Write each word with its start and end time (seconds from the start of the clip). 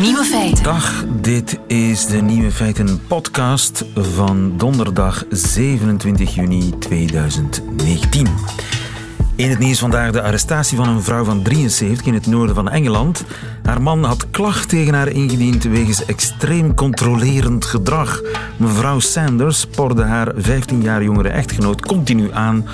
Nieuwe 0.00 0.24
feiten. 0.24 0.64
Dag, 0.64 1.04
dit 1.20 1.58
is 1.66 2.06
de 2.06 2.22
Nieuwe 2.22 2.50
Feiten 2.50 3.06
podcast 3.06 3.84
van 3.94 4.56
donderdag 4.56 5.24
27 5.30 6.34
juni 6.34 6.78
2019. 6.78 8.28
In 9.36 9.50
het 9.50 9.58
nieuws 9.58 9.78
vandaag 9.78 10.12
de 10.12 10.22
arrestatie 10.22 10.76
van 10.76 10.88
een 10.88 11.02
vrouw 11.02 11.24
van 11.24 11.42
73 11.42 12.06
in 12.06 12.14
het 12.14 12.26
noorden 12.26 12.54
van 12.54 12.68
Engeland. 12.68 13.24
Haar 13.62 13.82
man 13.82 14.04
had 14.04 14.30
klacht 14.30 14.68
tegen 14.68 14.94
haar 14.94 15.08
ingediend 15.08 15.64
wegens 15.64 16.04
extreem 16.04 16.74
controlerend 16.74 17.64
gedrag. 17.64 18.20
Mevrouw 18.56 18.98
Sanders 18.98 19.60
spoorde 19.60 20.02
haar 20.02 20.32
15 20.36 20.82
jaar 20.82 21.02
jongere 21.02 21.28
echtgenoot 21.28 21.80
continu 21.80 22.32
aan 22.32 22.66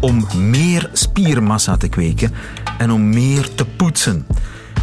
om 0.00 0.26
meer 0.36 0.90
spiermassa 0.92 1.76
te 1.76 1.88
kweken 1.88 2.34
en 2.78 2.90
om 2.90 3.08
meer 3.08 3.54
te 3.54 3.64
poetsen. 3.76 4.26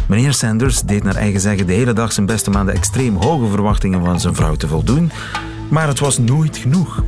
Meneer 0.06 0.34
Sanders 0.34 0.82
deed 0.82 1.02
naar 1.02 1.14
eigen 1.14 1.40
zeggen 1.40 1.66
de 1.66 1.72
hele 1.72 1.92
dag 1.92 2.12
zijn 2.12 2.26
best 2.26 2.48
om 2.48 2.56
aan 2.56 2.66
de 2.66 2.72
extreem 2.72 3.16
hoge 3.16 3.48
verwachtingen 3.50 4.04
van 4.04 4.20
zijn 4.20 4.34
vrouw 4.34 4.54
te 4.54 4.68
voldoen, 4.68 5.10
maar 5.68 5.86
het 5.86 5.98
was 5.98 6.18
nooit 6.18 6.56
genoeg. 6.56 7.02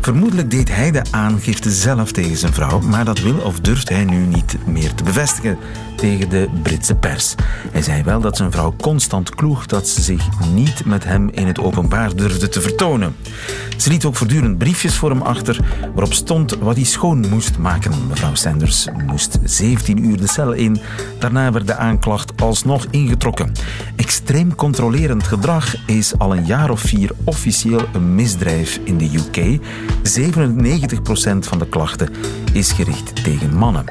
Vermoedelijk 0.00 0.50
deed 0.50 0.74
hij 0.74 0.90
de 0.90 1.02
aangifte 1.10 1.70
zelf 1.70 2.12
tegen 2.12 2.36
zijn 2.36 2.52
vrouw, 2.52 2.80
maar 2.80 3.04
dat 3.04 3.20
wil 3.20 3.36
of 3.36 3.60
durft 3.60 3.88
hij 3.88 4.04
nu 4.04 4.26
niet 4.26 4.56
meer 4.66 4.94
te 4.94 5.04
bevestigen 5.04 5.58
tegen 6.00 6.28
de 6.28 6.48
Britse 6.62 6.94
pers. 6.94 7.34
Hij 7.70 7.82
zei 7.82 8.02
wel 8.02 8.20
dat 8.20 8.36
zijn 8.36 8.50
vrouw 8.50 8.74
constant 8.80 9.34
kloeg 9.34 9.66
dat 9.66 9.88
ze 9.88 10.02
zich 10.02 10.28
niet 10.52 10.84
met 10.84 11.04
hem 11.04 11.28
in 11.28 11.46
het 11.46 11.58
openbaar 11.58 12.16
durfde 12.16 12.48
te 12.48 12.60
vertonen. 12.60 13.16
Ze 13.76 13.90
liet 13.90 14.04
ook 14.04 14.16
voortdurend 14.16 14.58
briefjes 14.58 14.96
voor 14.96 15.10
hem 15.10 15.22
achter 15.22 15.60
waarop 15.94 16.12
stond 16.12 16.56
wat 16.58 16.76
hij 16.76 16.84
schoon 16.84 17.28
moest 17.28 17.58
maken. 17.58 17.92
Mevrouw 18.08 18.34
Sanders 18.34 18.88
moest 19.06 19.38
17 19.44 20.04
uur 20.04 20.16
de 20.16 20.28
cel 20.28 20.52
in. 20.52 20.80
Daarna 21.18 21.52
werd 21.52 21.66
de 21.66 21.76
aanklacht 21.76 22.40
alsnog 22.40 22.86
ingetrokken. 22.90 23.52
Extreem 23.96 24.54
controlerend 24.54 25.22
gedrag 25.22 25.86
is 25.86 26.18
al 26.18 26.36
een 26.36 26.46
jaar 26.46 26.70
of 26.70 26.80
vier 26.80 27.10
officieel 27.24 27.82
een 27.92 28.14
misdrijf 28.14 28.80
in 28.84 28.98
de 28.98 29.10
UK. 29.14 29.60
97% 30.02 31.38
van 31.38 31.58
de 31.58 31.68
klachten 31.68 32.08
is 32.52 32.72
gericht 32.72 33.24
tegen 33.24 33.56
mannen. 33.56 33.84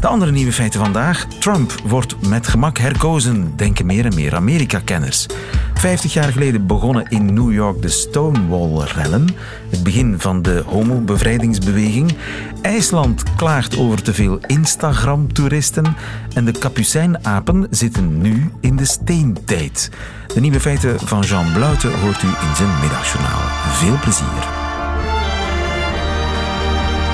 De 0.00 0.06
andere 0.06 0.30
nieuwe 0.30 0.52
feiten 0.52 0.80
vandaag. 0.80 1.26
Trump 1.38 1.72
wordt 1.84 2.28
met 2.28 2.48
gemak 2.48 2.78
herkozen, 2.78 3.52
denken 3.56 3.86
meer 3.86 4.04
en 4.04 4.14
meer 4.14 4.34
Amerika-kenners. 4.34 5.26
50 5.74 6.12
jaar 6.12 6.32
geleden 6.32 6.66
begonnen 6.66 7.06
in 7.08 7.34
New 7.34 7.52
York 7.52 7.82
de 7.82 7.88
Stonewall-rellen, 7.88 9.28
het 9.70 9.82
begin 9.82 10.14
van 10.18 10.42
de 10.42 10.62
homobevrijdingsbeweging. 10.66 12.16
IJsland 12.62 13.22
klaagt 13.36 13.78
over 13.78 14.02
te 14.02 14.14
veel 14.14 14.38
Instagram-toeristen 14.46 15.96
en 16.34 16.44
de 16.44 16.52
Capucijnapen 16.52 17.66
zitten 17.70 18.20
nu 18.20 18.50
in 18.60 18.76
de 18.76 18.84
steentijd. 18.84 19.90
De 20.34 20.40
nieuwe 20.40 20.60
feiten 20.60 21.00
van 21.00 21.22
Jean 21.22 21.52
Bluiten 21.52 22.00
hoort 22.00 22.22
u 22.22 22.28
in 22.28 22.56
zijn 22.56 22.80
middagjournaal. 22.80 23.40
Veel 23.72 23.98
plezier. 24.02 24.65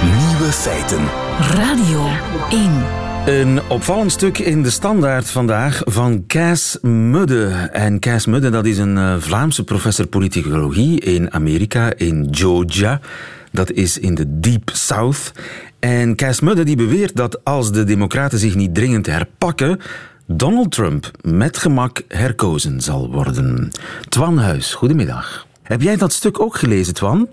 Nieuwe 0.02 0.52
feiten. 0.52 1.04
Radio 1.38 2.08
1. 2.50 2.72
Een 3.26 3.60
opvallend 3.68 4.12
stuk 4.12 4.38
in 4.38 4.62
de 4.62 4.70
standaard 4.70 5.30
vandaag 5.30 5.82
van 5.84 6.24
Cass 6.26 6.78
Mudde. 6.80 7.46
En 7.72 8.00
Cass 8.00 8.26
Mudde, 8.26 8.50
dat 8.50 8.66
is 8.66 8.78
een 8.78 8.96
uh, 8.96 9.14
Vlaamse 9.18 9.64
professor 9.64 10.06
politicologie 10.06 11.00
in 11.00 11.32
Amerika, 11.32 11.92
in 11.96 12.28
Georgia. 12.30 13.00
Dat 13.52 13.70
is 13.70 13.98
in 13.98 14.14
de 14.14 14.40
Deep 14.40 14.70
South. 14.72 15.32
En 15.78 16.16
Cass 16.16 16.40
Mudde 16.40 16.64
die 16.64 16.76
beweert 16.76 17.16
dat 17.16 17.44
als 17.44 17.72
de 17.72 17.84
democraten 17.84 18.38
zich 18.38 18.54
niet 18.54 18.74
dringend 18.74 19.06
herpakken, 19.06 19.80
Donald 20.26 20.70
Trump 20.70 21.10
met 21.20 21.56
gemak 21.56 22.02
herkozen 22.08 22.80
zal 22.80 23.10
worden. 23.10 23.70
Twan 24.08 24.38
Huis, 24.38 24.74
goedemiddag. 24.74 25.46
Heb 25.62 25.82
jij 25.82 25.96
dat 25.96 26.12
stuk 26.12 26.40
ook 26.40 26.56
gelezen, 26.56 26.94
Twan? 26.94 27.28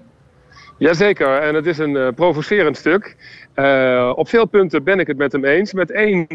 Jazeker, 0.79 1.37
en 1.37 1.55
het 1.55 1.65
is 1.65 1.77
een 1.77 1.95
uh, 1.95 2.07
provocerend 2.15 2.77
stuk. 2.77 3.15
Uh, 3.55 4.13
op 4.15 4.29
veel 4.29 4.45
punten 4.45 4.83
ben 4.83 4.99
ik 4.99 5.07
het 5.07 5.17
met 5.17 5.31
hem 5.31 5.45
eens. 5.45 5.73
Met 5.73 5.91
één 5.91 6.27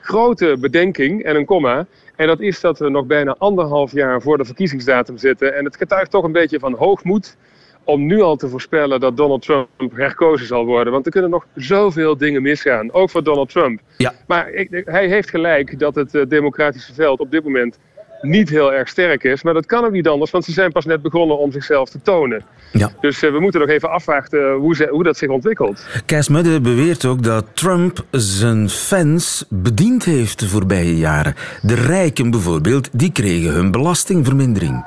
grote 0.00 0.56
bedenking 0.60 1.22
en 1.22 1.36
een 1.36 1.44
komma. 1.44 1.86
En 2.16 2.26
dat 2.26 2.40
is 2.40 2.60
dat 2.60 2.78
we 2.78 2.88
nog 2.88 3.06
bijna 3.06 3.34
anderhalf 3.38 3.92
jaar 3.92 4.22
voor 4.22 4.38
de 4.38 4.44
verkiezingsdatum 4.44 5.16
zitten. 5.16 5.54
En 5.54 5.64
het 5.64 5.76
getuigt 5.76 6.10
toch 6.10 6.24
een 6.24 6.32
beetje 6.32 6.58
van 6.58 6.74
hoogmoed 6.74 7.36
om 7.84 8.06
nu 8.06 8.20
al 8.20 8.36
te 8.36 8.48
voorspellen 8.48 9.00
dat 9.00 9.16
Donald 9.16 9.42
Trump 9.42 9.68
herkozen 9.92 10.46
zal 10.46 10.64
worden. 10.64 10.92
Want 10.92 11.06
er 11.06 11.12
kunnen 11.12 11.30
nog 11.30 11.46
zoveel 11.54 12.16
dingen 12.16 12.42
misgaan, 12.42 12.92
ook 12.92 13.10
voor 13.10 13.24
Donald 13.24 13.48
Trump. 13.48 13.80
Ja. 13.96 14.12
Maar 14.26 14.50
ik, 14.50 14.82
hij 14.84 15.08
heeft 15.08 15.30
gelijk 15.30 15.78
dat 15.78 15.94
het 15.94 16.14
uh, 16.14 16.22
democratische 16.28 16.94
veld 16.94 17.20
op 17.20 17.30
dit 17.30 17.44
moment 17.44 17.78
niet 18.24 18.48
heel 18.48 18.72
erg 18.72 18.88
sterk 18.88 19.24
is. 19.24 19.42
Maar 19.42 19.54
dat 19.54 19.66
kan 19.66 19.84
ook 19.84 19.92
niet 19.92 20.08
anders, 20.08 20.30
want 20.30 20.44
ze 20.44 20.52
zijn 20.52 20.72
pas 20.72 20.84
net 20.84 21.02
begonnen 21.02 21.38
om 21.38 21.52
zichzelf 21.52 21.90
te 21.90 22.02
tonen. 22.02 22.44
Ja. 22.72 22.90
Dus 23.00 23.22
uh, 23.22 23.32
we 23.32 23.40
moeten 23.40 23.60
nog 23.60 23.68
even 23.68 23.90
afwachten 23.90 24.52
hoe, 24.52 24.74
ze, 24.74 24.88
hoe 24.90 25.02
dat 25.02 25.16
zich 25.16 25.28
ontwikkelt. 25.28 25.86
Kees 26.06 26.28
Mudde 26.28 26.60
beweert 26.60 27.04
ook 27.04 27.22
dat 27.22 27.46
Trump 27.52 28.04
zijn 28.10 28.68
fans 28.68 29.44
bediend 29.48 30.04
heeft 30.04 30.38
de 30.38 30.48
voorbije 30.48 30.96
jaren. 30.96 31.34
De 31.62 31.74
rijken 31.74 32.30
bijvoorbeeld, 32.30 32.88
die 32.92 33.12
kregen 33.12 33.52
hun 33.52 33.70
belastingvermindering. 33.70 34.84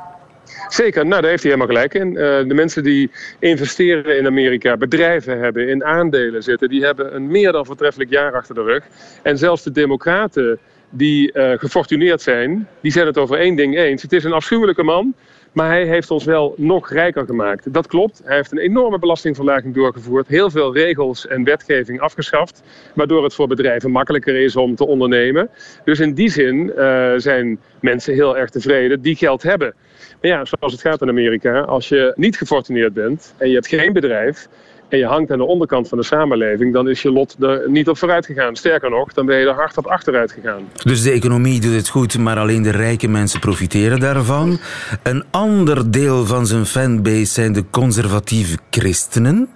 Zeker, 0.67 1.05
nou 1.05 1.21
daar 1.21 1.29
heeft 1.29 1.43
hij 1.43 1.51
helemaal 1.51 1.75
gelijk 1.75 1.93
in. 1.93 2.07
Uh, 2.07 2.47
de 2.47 2.53
mensen 2.53 2.83
die 2.83 3.11
investeren 3.39 4.17
in 4.17 4.25
Amerika, 4.25 4.77
bedrijven 4.77 5.39
hebben, 5.39 5.67
in 5.67 5.83
aandelen 5.83 6.43
zitten, 6.43 6.69
die 6.69 6.83
hebben 6.83 7.15
een 7.15 7.27
meer 7.27 7.51
dan 7.51 7.65
voortreffelijk 7.65 8.09
jaar 8.09 8.33
achter 8.33 8.55
de 8.55 8.63
rug. 8.63 8.83
En 9.23 9.37
zelfs 9.37 9.63
de 9.63 9.71
democraten 9.71 10.59
die 10.89 11.33
uh, 11.33 11.51
gefortuneerd 11.57 12.21
zijn, 12.21 12.67
die 12.81 12.91
zijn 12.91 13.05
het 13.05 13.17
over 13.17 13.37
één 13.37 13.55
ding 13.55 13.77
eens. 13.77 14.01
Het 14.01 14.13
is 14.13 14.23
een 14.23 14.33
afschuwelijke 14.33 14.83
man, 14.83 15.13
maar 15.51 15.69
hij 15.69 15.85
heeft 15.85 16.11
ons 16.11 16.23
wel 16.23 16.53
nog 16.57 16.89
rijker 16.89 17.25
gemaakt. 17.25 17.73
Dat 17.73 17.87
klopt. 17.87 18.21
Hij 18.23 18.35
heeft 18.35 18.51
een 18.51 18.57
enorme 18.57 18.99
belastingverlaging 18.99 19.73
doorgevoerd. 19.73 20.27
Heel 20.27 20.49
veel 20.49 20.73
regels 20.73 21.27
en 21.27 21.43
wetgeving 21.43 21.99
afgeschaft. 21.99 22.63
Waardoor 22.93 23.23
het 23.23 23.33
voor 23.33 23.47
bedrijven 23.47 23.91
makkelijker 23.91 24.35
is 24.35 24.55
om 24.55 24.75
te 24.75 24.87
ondernemen. 24.87 25.49
Dus 25.83 25.99
in 25.99 26.13
die 26.13 26.29
zin 26.29 26.71
uh, 26.77 27.13
zijn 27.17 27.59
mensen 27.81 28.13
heel 28.13 28.37
erg 28.37 28.49
tevreden 28.49 29.01
die 29.01 29.15
geld 29.15 29.43
hebben. 29.43 29.73
Maar 30.21 30.31
ja, 30.31 30.45
zoals 30.45 30.73
het 30.73 30.81
gaat 30.81 31.01
in 31.01 31.09
Amerika. 31.09 31.59
Als 31.59 31.89
je 31.89 32.13
niet 32.15 32.37
gefortuneerd 32.37 32.93
bent 32.93 33.33
en 33.37 33.47
je 33.47 33.53
hebt 33.53 33.67
geen 33.67 33.93
bedrijf 33.93 34.47
en 34.89 34.97
je 34.97 35.05
hangt 35.05 35.31
aan 35.31 35.37
de 35.37 35.43
onderkant 35.43 35.87
van 35.87 35.97
de 35.97 36.03
samenleving, 36.03 36.73
dan 36.73 36.89
is 36.89 37.01
je 37.01 37.11
lot 37.11 37.35
er 37.39 37.69
niet 37.69 37.89
op 37.89 37.97
vooruit 37.97 38.25
gegaan. 38.25 38.55
Sterker 38.55 38.89
nog, 38.89 39.13
dan 39.13 39.25
ben 39.25 39.37
je 39.37 39.45
er 39.45 39.53
hard 39.53 39.77
op 39.77 39.85
achteruit 39.85 40.31
gegaan. 40.31 40.69
Dus 40.83 41.03
de 41.03 41.11
economie 41.11 41.61
doet 41.61 41.73
het 41.73 41.89
goed, 41.89 42.17
maar 42.17 42.37
alleen 42.37 42.61
de 42.61 42.71
rijke 42.71 43.07
mensen 43.07 43.39
profiteren 43.39 43.99
daarvan. 43.99 44.59
Een 45.03 45.23
ander 45.31 45.91
deel 45.91 46.25
van 46.25 46.45
zijn 46.45 46.65
fanbase 46.65 47.25
zijn 47.25 47.53
de 47.53 47.63
conservatieve 47.69 48.57
christenen. 48.69 49.49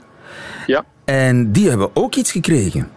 Ja. 0.66 0.86
En 1.06 1.52
die 1.52 1.70
hebben 1.70 1.90
ook 1.94 2.16
iets 2.16 2.32
gekregen. 2.32 2.90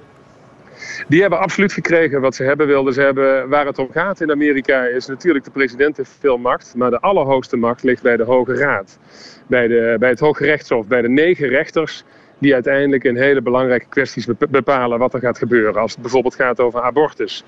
Die 1.08 1.20
hebben 1.20 1.38
absoluut 1.38 1.72
gekregen 1.72 2.20
wat 2.20 2.34
ze 2.34 2.42
hebben 2.42 2.66
wilden. 2.66 2.94
Ze 2.94 3.00
hebben, 3.00 3.48
waar 3.48 3.66
het 3.66 3.78
om 3.78 3.88
gaat 3.92 4.20
in 4.20 4.30
Amerika 4.30 4.84
is 4.84 5.06
natuurlijk 5.06 5.44
de 5.44 5.50
president 5.50 5.96
heeft 5.96 6.16
veel 6.20 6.38
macht. 6.38 6.74
Maar 6.76 6.90
de 6.90 7.00
allerhoogste 7.00 7.56
macht 7.56 7.82
ligt 7.82 8.02
bij 8.02 8.16
de 8.16 8.22
Hoge 8.22 8.54
Raad. 8.54 8.98
Bij, 9.46 9.68
de, 9.68 9.96
bij 9.98 10.08
het 10.08 10.20
Hoge 10.20 10.44
Rechtshof, 10.44 10.86
bij 10.86 11.02
de 11.02 11.08
negen 11.08 11.48
rechters 11.48 12.04
die 12.38 12.54
uiteindelijk 12.54 13.04
in 13.04 13.16
hele 13.16 13.42
belangrijke 13.42 13.86
kwesties 13.88 14.26
bepalen 14.50 14.98
wat 14.98 15.14
er 15.14 15.20
gaat 15.20 15.38
gebeuren. 15.38 15.80
Als 15.80 15.92
het 15.92 16.00
bijvoorbeeld 16.00 16.34
gaat 16.34 16.60
over 16.60 16.80
abortus. 16.80 17.44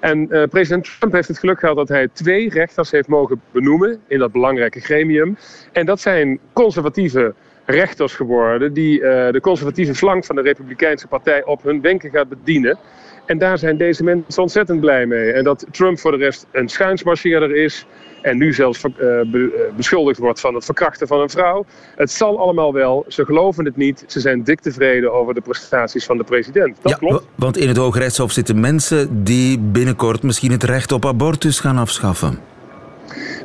En 0.00 0.26
uh, 0.30 0.42
president 0.44 0.84
Trump 0.98 1.12
heeft 1.12 1.28
het 1.28 1.38
geluk 1.38 1.58
gehad 1.58 1.76
dat 1.76 1.88
hij 1.88 2.08
twee 2.08 2.50
rechters 2.50 2.90
heeft 2.90 3.08
mogen 3.08 3.42
benoemen 3.52 4.00
in 4.06 4.18
dat 4.18 4.32
belangrijke 4.32 4.80
gremium. 4.80 5.36
En 5.72 5.86
dat 5.86 6.00
zijn 6.00 6.38
conservatieve 6.52 7.34
rechters 7.64 8.14
geworden 8.14 8.72
die 8.72 9.00
uh, 9.00 9.30
de 9.30 9.40
conservatieve 9.40 9.94
flank 9.94 10.24
van 10.24 10.36
de 10.36 10.42
Republikeinse 10.42 11.06
Partij 11.06 11.44
op 11.44 11.62
hun 11.62 11.80
wenken 11.80 12.10
gaat 12.10 12.28
bedienen. 12.28 12.78
En 13.26 13.38
daar 13.38 13.58
zijn 13.58 13.76
deze 13.76 14.04
mensen 14.04 14.42
ontzettend 14.42 14.80
blij 14.80 15.06
mee. 15.06 15.32
En 15.32 15.44
dat 15.44 15.66
Trump 15.70 15.98
voor 15.98 16.10
de 16.10 16.16
rest 16.16 16.46
een 16.50 16.68
schuinsmarcheerder 16.68 17.56
is. 17.56 17.86
En 18.22 18.38
nu 18.38 18.52
zelfs 18.52 18.84
uh, 18.84 18.90
be 19.00 19.70
beschuldigd 19.76 20.18
wordt 20.18 20.40
van 20.40 20.54
het 20.54 20.64
verkrachten 20.64 21.06
van 21.06 21.20
een 21.20 21.30
vrouw. 21.30 21.64
Het 21.96 22.10
zal 22.10 22.38
allemaal 22.38 22.72
wel. 22.72 23.04
Ze 23.08 23.24
geloven 23.24 23.64
het 23.64 23.76
niet. 23.76 24.04
Ze 24.06 24.20
zijn 24.20 24.44
dik 24.44 24.60
tevreden 24.60 25.12
over 25.12 25.34
de 25.34 25.40
prestaties 25.40 26.04
van 26.04 26.16
de 26.16 26.24
president. 26.24 26.76
Dat 26.82 26.92
ja, 26.92 26.98
klopt. 26.98 27.26
Want 27.34 27.56
in 27.56 27.68
het 27.68 27.76
Hoge 27.76 27.98
Rechtshof 27.98 28.32
zitten 28.32 28.60
mensen 28.60 29.24
die 29.24 29.58
binnenkort 29.58 30.22
misschien 30.22 30.50
het 30.50 30.62
recht 30.62 30.92
op 30.92 31.06
abortus 31.06 31.60
gaan 31.60 31.78
afschaffen. 31.78 32.49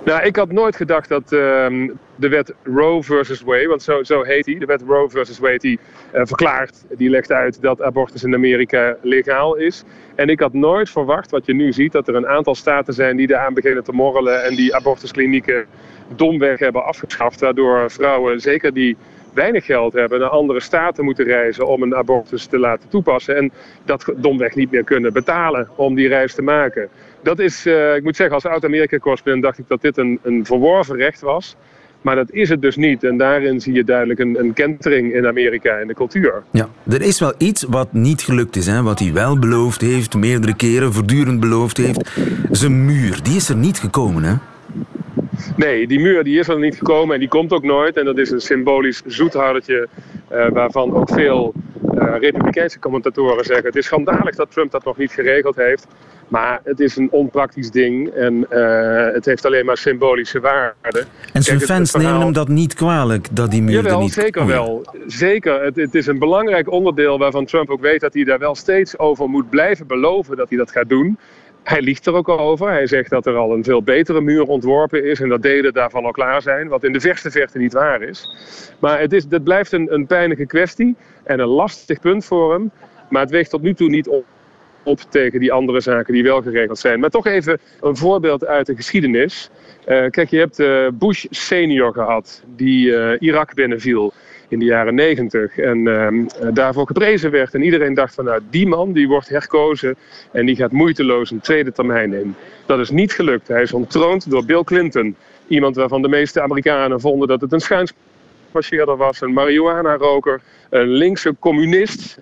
Nou, 0.06 0.24
ik 0.24 0.36
had 0.36 0.52
nooit 0.52 0.76
gedacht 0.76 1.10
dat 1.10 1.24
uh, 1.24 1.30
de 2.16 2.30
wet 2.30 2.54
Roe 2.64 3.04
versus 3.04 3.42
Wade, 3.42 3.68
want 3.68 3.84
zo, 3.84 4.04
zo 4.04 4.24
heet 4.24 4.46
die, 4.46 4.60
de 4.60 4.66
wet 4.66 4.82
Roe 4.88 5.10
versus 5.10 5.40
Wade, 5.40 5.58
die 5.58 5.80
uh, 6.14 6.22
verklaart, 6.26 6.86
die 6.98 7.10
legt 7.10 7.32
uit 7.32 7.62
dat 7.62 7.82
abortus 7.82 8.24
in 8.24 8.34
Amerika 8.34 8.98
legaal 9.02 9.56
is. 9.56 9.84
En 10.16 10.30
ik 10.30 10.40
had 10.40 10.54
nooit 10.54 10.90
verwacht, 10.90 11.32
wat 11.32 11.46
je 11.46 11.54
nu 11.54 11.74
ziet, 11.74 11.92
dat 11.92 12.08
er 12.08 12.16
een 12.16 12.28
aantal 12.28 12.56
staten 12.56 12.94
zijn 12.94 13.18
die 13.18 13.30
eraan 13.30 13.54
beginnen 13.54 13.84
te 13.84 13.92
morrelen 13.92 14.44
en 14.44 14.56
die 14.56 14.76
abortusklinieken 14.76 15.66
domweg 16.16 16.60
hebben 16.60 16.86
afgeschaft, 16.86 17.40
waardoor 17.40 17.92
vrouwen, 17.92 18.40
zeker 18.40 18.74
die 18.74 18.98
weinig 19.34 19.66
geld 19.66 19.94
hebben, 19.94 20.20
naar 20.20 20.30
andere 20.30 20.60
staten 20.60 21.06
moeten 21.06 21.26
reizen 21.26 21.68
om 21.68 21.82
een 21.82 21.96
abortus 21.96 22.46
te 22.46 22.60
laten 22.60 22.90
toepassen. 22.90 23.36
En 23.36 23.52
dat 23.86 24.14
domweg 24.16 24.56
niet 24.56 24.72
meer 24.72 24.84
kunnen 24.84 25.14
betalen 25.14 25.70
om 25.76 25.96
die 25.96 26.08
reis 26.08 26.36
te 26.36 26.42
maken. 26.42 26.90
Dat 27.26 27.40
is, 27.40 27.66
uh, 27.66 27.96
ik 27.96 28.04
moet 28.04 28.16
zeggen, 28.16 28.36
als 28.36 28.46
oud-Amerika-correspondent 28.46 29.44
dacht 29.44 29.58
ik 29.60 29.66
dat 29.68 29.82
dit 29.82 29.98
een, 29.98 30.20
een 30.24 30.46
verworven 30.46 30.96
recht 30.96 31.22
was. 31.22 31.56
Maar 32.02 32.16
dat 32.16 32.32
is 32.32 32.50
het 32.50 32.62
dus 32.62 32.76
niet. 32.76 33.04
En 33.04 33.18
daarin 33.18 33.62
zie 33.62 33.74
je 33.74 33.84
duidelijk 33.84 34.20
een, 34.20 34.40
een 34.40 34.54
kentering 34.54 35.14
in 35.14 35.28
Amerika 35.28 35.78
en 35.78 35.88
de 35.88 35.94
cultuur. 35.94 36.44
Ja, 36.52 36.70
er 36.90 37.02
is 37.02 37.20
wel 37.20 37.34
iets 37.38 37.64
wat 37.64 37.94
niet 37.94 38.22
gelukt 38.22 38.56
is. 38.56 38.68
Hè? 38.68 38.82
Wat 38.82 39.00
hij 39.00 39.14
wel 39.14 39.40
beloofd 39.40 39.82
heeft, 39.82 40.16
meerdere 40.16 40.56
keren, 40.56 40.94
voortdurend 40.94 41.40
beloofd 41.40 41.78
heeft. 41.78 42.12
Zijn 42.52 42.86
muur, 42.86 43.20
die 43.24 43.36
is 43.36 43.50
er 43.50 43.56
niet 43.56 43.80
gekomen, 43.80 44.24
hè? 44.24 44.34
Nee, 45.56 45.88
die 45.88 46.00
muur 46.00 46.24
die 46.24 46.40
is 46.40 46.48
er 46.48 46.60
niet 46.60 46.78
gekomen 46.78 47.14
en 47.14 47.20
die 47.20 47.30
komt 47.30 47.52
ook 47.52 47.64
nooit. 47.64 47.98
En 47.98 48.06
dat 48.06 48.18
is 48.18 48.32
een 48.32 48.42
symbolisch 48.42 49.02
zoethoudertje 49.06 49.88
uh, 50.32 50.50
waarvan 50.50 50.94
ook 50.94 51.10
veel 51.10 51.54
republikeinse 51.98 52.80
commentatoren 52.80 53.46
zeggen... 53.46 53.66
het 53.66 53.76
is 53.76 53.86
schandalig 53.86 54.36
dat 54.36 54.52
Trump 54.52 54.72
dat 54.72 54.86
nog 54.86 54.98
niet 54.98 55.12
geregeld 55.12 55.56
heeft. 55.56 55.88
Maar 56.28 56.60
het 56.64 56.80
is 56.80 56.96
een 56.96 57.08
onpraktisch 57.12 57.72
ding 57.72 58.10
en 58.10 58.46
uh, 58.52 59.14
het 59.14 59.26
heeft 59.26 59.46
alleen 59.46 59.66
maar 59.66 59.78
symbolische 59.78 60.40
waarde. 60.40 61.06
En 61.34 61.44
zijn 61.44 61.58
Kijk, 61.58 61.70
fans 61.70 61.92
verhaal... 61.92 62.10
nemen 62.10 62.26
hem 62.26 62.34
dat 62.34 62.48
niet 62.48 62.74
kwalijk, 62.74 63.28
dat 63.32 63.52
die 63.52 63.62
muur 63.62 63.74
Jawel, 63.74 63.98
er 63.98 64.04
niet... 64.04 64.14
zeker 64.14 64.42
oh, 64.42 64.48
ja. 64.48 64.54
wel. 64.54 64.86
Zeker. 65.08 65.64
Het, 65.64 65.76
het, 65.76 65.96
is 65.96 66.08
een 66.08 66.20
belangrijk 66.20 66.72
onderdeel 66.72 67.18
waarvan 67.18 67.46
Trump 67.46 67.70
ook 67.70 67.82
weet 67.82 68.02
dat 68.02 68.14
hij 68.14 68.24
daar 68.24 68.40
wel 68.40 68.56
steeds 68.56 69.00
over 69.00 69.30
moet 69.30 69.50
blijven 69.50 69.88
beloven 69.88 70.38
dat 70.38 70.50
hij 70.50 70.58
dat 70.58 70.72
gaat 70.72 70.90
doen. 70.90 71.18
Hij 71.64 71.82
liegt 71.82 72.06
er 72.06 72.14
ook 72.14 72.30
over. 72.30 72.70
Hij 72.70 72.88
zegt 72.88 73.10
dat 73.10 73.26
er 73.26 73.36
al 73.36 73.54
een 73.54 73.64
veel 73.64 73.84
betere 73.84 74.22
muur 74.22 74.44
ontworpen 74.44 75.06
is 75.06 75.20
en 75.20 75.30
dat 75.30 75.42
delen 75.42 75.74
daarvan 75.74 76.06
al 76.06 76.12
klaar 76.12 76.42
zijn, 76.42 76.68
wat 76.68 76.84
in 76.84 76.94
de 76.94 77.00
verste 77.00 77.32
verte 77.32 77.58
niet 77.58 77.74
waar 77.74 78.02
is. 78.02 78.30
Maar 78.80 79.00
het, 79.00 79.14
is, 79.14 79.26
het 79.30 79.44
blijft 79.44 79.72
een, 79.72 79.94
een 79.94 80.06
pijnlijke 80.06 80.46
kwestie 80.46 80.96
en 81.26 81.40
een 81.40 81.48
lastig 81.48 82.00
punt 82.00 82.26
voor 82.26 82.54
hem. 82.54 82.72
Maar 83.10 83.22
het 83.22 83.32
weegt 83.32 83.50
tot 83.50 83.62
nu 83.62 83.74
toe 83.74 83.90
niet 83.90 84.10
op 84.84 85.00
tegen 85.10 85.40
die 85.40 85.52
andere 85.52 85.80
zaken 85.80 86.14
die 86.14 86.24
wel 86.24 86.42
geregeld 86.42 86.80
zijn. 86.80 87.00
Maar 87.00 87.10
toch 87.10 87.26
even 87.26 87.60
een 87.82 87.98
voorbeeld 87.98 88.46
uit 88.46 88.66
de 88.66 88.76
geschiedenis. 88.76 89.50
Uh, 89.88 90.10
kijk, 90.10 90.30
je 90.30 90.38
hebt 90.38 90.60
uh, 90.60 90.88
Bush 90.94 91.26
senior 91.30 91.94
gehad, 91.94 92.44
die 92.56 92.88
uh, 92.88 93.12
Irak 93.20 93.54
binnenviel 93.54 94.14
in 94.48 94.60
de 94.60 94.66
jaren 94.66 94.96
negentig. 94.96 95.58
En 95.58 95.88
ehm, 95.88 96.54
daarvoor 96.54 96.88
geprezen 96.88 97.32
werd. 97.32 97.54
En 97.54 97.64
iedereen 97.64 97.94
dacht 97.94 98.14
van 98.14 98.26
nou, 98.26 98.42
die 98.50 98.68
man 98.68 98.94
die 98.94 99.08
wordt 99.08 99.30
herkozen 99.30 99.96
en 100.32 100.46
die 100.46 100.56
gaat 100.56 100.72
moeiteloos 100.72 101.32
een 101.32 101.40
tweede 101.40 101.72
termijn 101.72 102.14
in. 102.14 102.36
Dat 102.66 102.80
is 102.80 102.90
niet 102.90 103.14
gelukt. 103.14 103.48
Hij 103.48 103.62
is 103.62 103.74
ontroond 103.74 104.30
door 104.30 104.46
Bill 104.46 104.64
Clinton. 104.64 105.16
Iemand 105.48 105.76
waarvan 105.76 106.02
de 106.02 106.08
meeste 106.08 106.42
Amerikanen 106.42 107.00
vonden 107.02 107.28
dat 107.28 107.42
het 107.42 107.52
een 107.52 107.62
was, 108.98 109.22
een 109.22 109.34
marihuana-roker, 109.34 110.42
een 110.70 110.88
linkse 110.88 111.36
communist. 111.40 112.20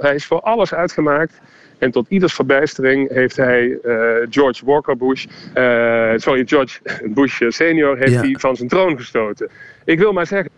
Hij 0.00 0.14
is 0.14 0.26
voor 0.26 0.40
alles 0.40 0.74
uitgemaakt. 0.74 1.40
En 1.78 1.90
tot 1.90 2.06
ieders 2.08 2.34
verbijstering 2.34 3.12
heeft 3.12 3.36
hij 3.36 3.66
uh, 3.66 4.04
George 4.30 4.64
Walker 4.64 4.96
Bush, 4.96 5.24
uh, 5.24 6.12
sorry, 6.16 6.42
George 6.46 6.80
Bush 7.04 7.42
senior, 7.48 7.96
heeft 7.96 8.12
ja. 8.12 8.20
hij 8.20 8.36
van 8.38 8.56
zijn 8.56 8.68
troon 8.68 8.96
gestoten. 8.96 9.50
Ik 9.84 9.98
wil 9.98 10.12
maar 10.12 10.26
zeggen, 10.26 10.50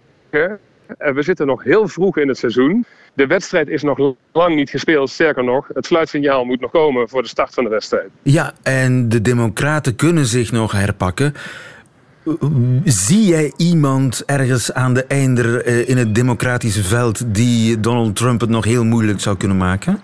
we 0.99 1.23
zitten 1.23 1.47
nog 1.47 1.65
heel 1.65 1.89
vroeg 1.89 2.17
in 2.17 2.29
het 2.29 2.39
seizoen. 2.39 2.85
De 3.15 3.27
wedstrijd 3.27 3.69
is 3.69 3.83
nog 3.83 4.15
lang 4.33 4.55
niet 4.55 4.71
gespeeld. 4.71 5.11
Sterker 5.11 5.45
nog, 5.45 5.69
het 5.75 5.87
sluitsignaal 5.87 6.45
moet 6.45 6.61
nog 6.61 6.71
komen 6.71 7.09
voor 7.09 7.23
de 7.23 7.29
start 7.29 7.55
van 7.55 7.65
de 7.65 7.71
wedstrijd. 7.71 8.09
Ja, 8.23 8.53
en 8.63 9.09
de 9.09 9.23
Democraten 9.23 9.97
kunnen 9.97 10.27
zich 10.27 10.53
nog 10.53 10.73
herpakken. 10.73 11.35
Zie 12.85 13.25
jij 13.25 13.53
iemand 13.57 14.23
ergens 14.27 14.73
aan 14.73 14.95
de 14.95 15.05
einder 15.05 15.67
in 15.89 15.97
het 15.97 16.15
democratische 16.15 16.83
veld 16.83 17.35
die 17.35 17.81
Donald 17.81 18.17
Trump 18.17 18.41
het 18.41 18.51
nog 18.51 18.65
heel 18.65 18.85
moeilijk 18.85 19.21
zou 19.21 19.37
kunnen 19.37 19.57
maken? 19.57 20.01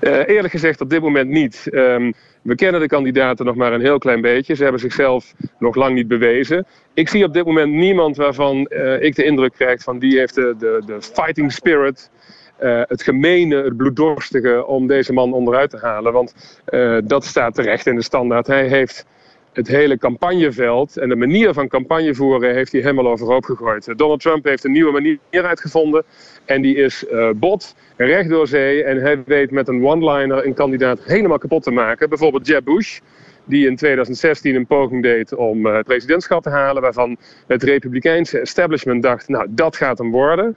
Uh, 0.00 0.28
eerlijk 0.28 0.52
gezegd 0.52 0.80
op 0.80 0.90
dit 0.90 1.02
moment 1.02 1.28
niet. 1.28 1.68
Um, 1.70 2.12
we 2.42 2.54
kennen 2.54 2.80
de 2.80 2.86
kandidaten 2.86 3.46
nog 3.46 3.54
maar 3.54 3.72
een 3.72 3.80
heel 3.80 3.98
klein 3.98 4.20
beetje. 4.20 4.54
Ze 4.54 4.62
hebben 4.62 4.80
zichzelf 4.80 5.34
nog 5.58 5.74
lang 5.74 5.94
niet 5.94 6.08
bewezen. 6.08 6.66
Ik 6.94 7.08
zie 7.08 7.24
op 7.24 7.32
dit 7.32 7.44
moment 7.44 7.72
niemand 7.72 8.16
waarvan 8.16 8.70
uh, 8.70 9.02
ik 9.02 9.14
de 9.14 9.24
indruk 9.24 9.52
krijg 9.52 9.82
van 9.82 9.98
die 9.98 10.18
heeft 10.18 10.34
de, 10.34 10.54
de, 10.58 10.82
de 10.86 11.02
fighting 11.02 11.52
spirit. 11.52 12.10
Het 12.88 13.02
gemene, 13.02 13.56
het 13.56 13.76
bloeddorstige 13.76 14.66
om 14.66 14.86
deze 14.86 15.12
man 15.12 15.32
onderuit 15.32 15.70
te 15.70 15.78
halen. 15.78 16.12
Want 16.12 16.34
dat 17.04 17.24
staat 17.24 17.54
terecht 17.54 17.86
in 17.86 17.94
de 17.94 18.02
standaard. 18.02 18.46
Hij 18.46 18.68
heeft 18.68 19.06
het 19.54 19.68
hele 19.68 19.98
campagneveld 19.98 20.96
en 20.96 21.08
de 21.08 21.16
manier 21.16 21.52
van 21.52 21.68
campagne 21.68 22.14
voeren 22.14 22.54
heeft 22.54 22.72
hij 22.72 22.80
helemaal 22.80 23.08
overhoop 23.08 23.44
gegooid. 23.44 23.98
Donald 23.98 24.20
Trump 24.20 24.44
heeft 24.44 24.64
een 24.64 24.72
nieuwe 24.72 24.92
manier 24.92 25.18
uitgevonden 25.30 26.04
en 26.44 26.62
die 26.62 26.76
is 26.76 27.04
uh, 27.12 27.30
bot, 27.36 27.74
recht 27.96 28.28
door 28.28 28.46
zee 28.46 28.84
en 28.84 29.00
hij 29.00 29.22
weet 29.26 29.50
met 29.50 29.68
een 29.68 29.84
one-liner 29.84 30.46
een 30.46 30.54
kandidaat 30.54 31.04
helemaal 31.04 31.38
kapot 31.38 31.62
te 31.62 31.70
maken. 31.70 32.08
Bijvoorbeeld 32.08 32.46
Jeb 32.46 32.64
Bush, 32.64 32.98
die 33.44 33.66
in 33.66 33.76
2016 33.76 34.54
een 34.54 34.66
poging 34.66 35.02
deed 35.02 35.34
om 35.34 35.66
het 35.66 35.86
presidentschap 35.86 36.42
te 36.42 36.50
halen, 36.50 36.82
waarvan 36.82 37.16
het 37.46 37.62
republikeinse 37.62 38.38
establishment 38.38 39.02
dacht, 39.02 39.28
nou 39.28 39.46
dat 39.50 39.76
gaat 39.76 39.98
hem 39.98 40.10
worden. 40.10 40.56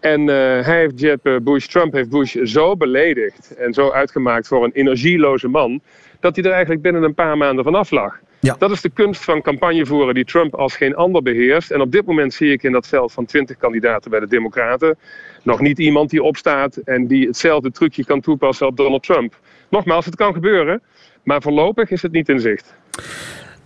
En 0.00 0.20
uh, 0.20 0.26
hij 0.66 0.78
heeft 0.78 1.00
Jeb 1.00 1.40
Bush, 1.42 1.66
Trump 1.66 1.92
heeft 1.92 2.10
Bush 2.10 2.36
zo 2.42 2.76
beledigd 2.76 3.54
en 3.54 3.72
zo 3.72 3.90
uitgemaakt 3.90 4.46
voor 4.46 4.64
een 4.64 4.72
energieloze 4.72 5.48
man, 5.48 5.80
dat 6.20 6.36
hij 6.36 6.44
er 6.44 6.50
eigenlijk 6.50 6.82
binnen 6.82 7.02
een 7.02 7.14
paar 7.14 7.36
maanden 7.36 7.64
vanaf 7.64 7.90
lag. 7.90 8.20
Ja. 8.40 8.56
Dat 8.58 8.70
is 8.70 8.80
de 8.80 8.90
kunst 8.90 9.24
van 9.24 9.42
campagne 9.42 9.86
voeren 9.86 10.14
die 10.14 10.24
Trump 10.24 10.54
als 10.54 10.76
geen 10.76 10.94
ander 10.94 11.22
beheerst. 11.22 11.70
En 11.70 11.80
op 11.80 11.92
dit 11.92 12.06
moment 12.06 12.34
zie 12.34 12.52
ik 12.52 12.62
in 12.62 12.72
dat 12.72 12.86
veld 12.86 13.12
van 13.12 13.24
20 13.24 13.56
kandidaten 13.56 14.10
bij 14.10 14.20
de 14.20 14.28
Democraten 14.28 14.98
nog 15.42 15.60
niet 15.60 15.78
iemand 15.78 16.10
die 16.10 16.22
opstaat 16.22 16.76
en 16.76 17.06
die 17.06 17.26
hetzelfde 17.26 17.70
trucje 17.70 18.04
kan 18.04 18.20
toepassen 18.20 18.66
op 18.66 18.76
Donald 18.76 19.02
Trump. 19.02 19.38
Nogmaals, 19.70 20.04
het 20.04 20.16
kan 20.16 20.32
gebeuren, 20.32 20.82
maar 21.22 21.42
voorlopig 21.42 21.90
is 21.90 22.02
het 22.02 22.12
niet 22.12 22.28
in 22.28 22.40
zicht. 22.40 22.74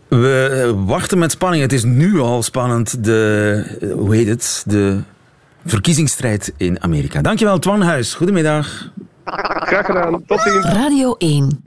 We 0.08 0.62
eh, 0.66 0.86
wachten 0.86 1.18
met 1.18 1.30
spanning. 1.30 1.62
Het 1.62 1.72
is 1.72 1.84
nu 1.84 2.18
al 2.18 2.42
spannend, 2.42 3.04
de, 3.04 3.78
eh, 3.80 3.92
hoe 3.92 4.14
heet 4.14 4.28
het, 4.28 4.64
de 4.66 5.00
verkiezingsstrijd 5.64 6.54
in 6.56 6.82
Amerika. 6.82 7.20
Dankjewel, 7.20 7.58
Twan 7.58 7.82
Huis. 7.82 8.14
Goedemiddag. 8.14 8.90
Graag 9.24 9.86
gedaan. 9.86 10.24
Tot 10.26 10.40
ziens. 10.40 10.64
Radio 10.64 11.14
1. 11.18 11.62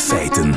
Feiten. 0.00 0.54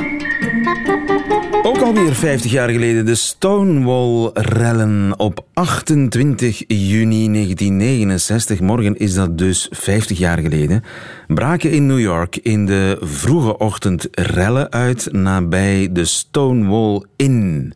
Ook 1.62 1.78
alweer 1.78 2.14
50 2.14 2.50
jaar 2.50 2.68
geleden 2.68 3.06
de 3.06 3.14
Stonewall-rellen 3.14 5.18
op 5.18 5.44
28 5.54 6.64
juni 6.66 7.32
1969. 7.32 8.60
Morgen 8.60 8.96
is 8.96 9.14
dat 9.14 9.38
dus 9.38 9.68
50 9.70 10.18
jaar 10.18 10.38
geleden. 10.38 10.84
Braken 11.26 11.70
in 11.70 11.86
New 11.86 12.00
York 12.00 12.36
in 12.36 12.66
de 12.66 12.96
vroege 13.00 13.58
ochtend 13.58 14.08
rellen 14.10 14.72
uit 14.72 15.08
nabij 15.12 15.88
de 15.92 16.04
Stonewall 16.04 17.02
Inn. 17.16 17.74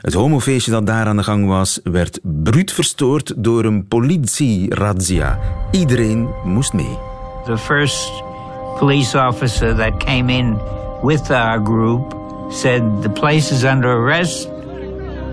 Het 0.00 0.14
homofeestje 0.14 0.70
dat 0.70 0.86
daar 0.86 1.06
aan 1.06 1.16
de 1.16 1.22
gang 1.22 1.46
was, 1.46 1.80
werd 1.84 2.20
bruut 2.22 2.72
verstoord 2.72 3.32
door 3.36 3.64
een 3.64 3.88
politie-razzia. 3.88 5.38
Iedereen 5.70 6.28
moest 6.44 6.72
mee. 6.72 6.98
The 7.44 7.58
first 7.58 8.22
police 8.78 9.18
officer 9.18 9.76
that 9.76 10.04
came 10.04 10.32
in 10.32 10.82
with 11.04 11.30
our 11.30 11.58
group 11.58 12.14
said 12.50 13.02
the 13.02 13.10
place 13.10 13.52
is 13.52 13.62
under 13.62 13.92
arrest. 13.92 14.48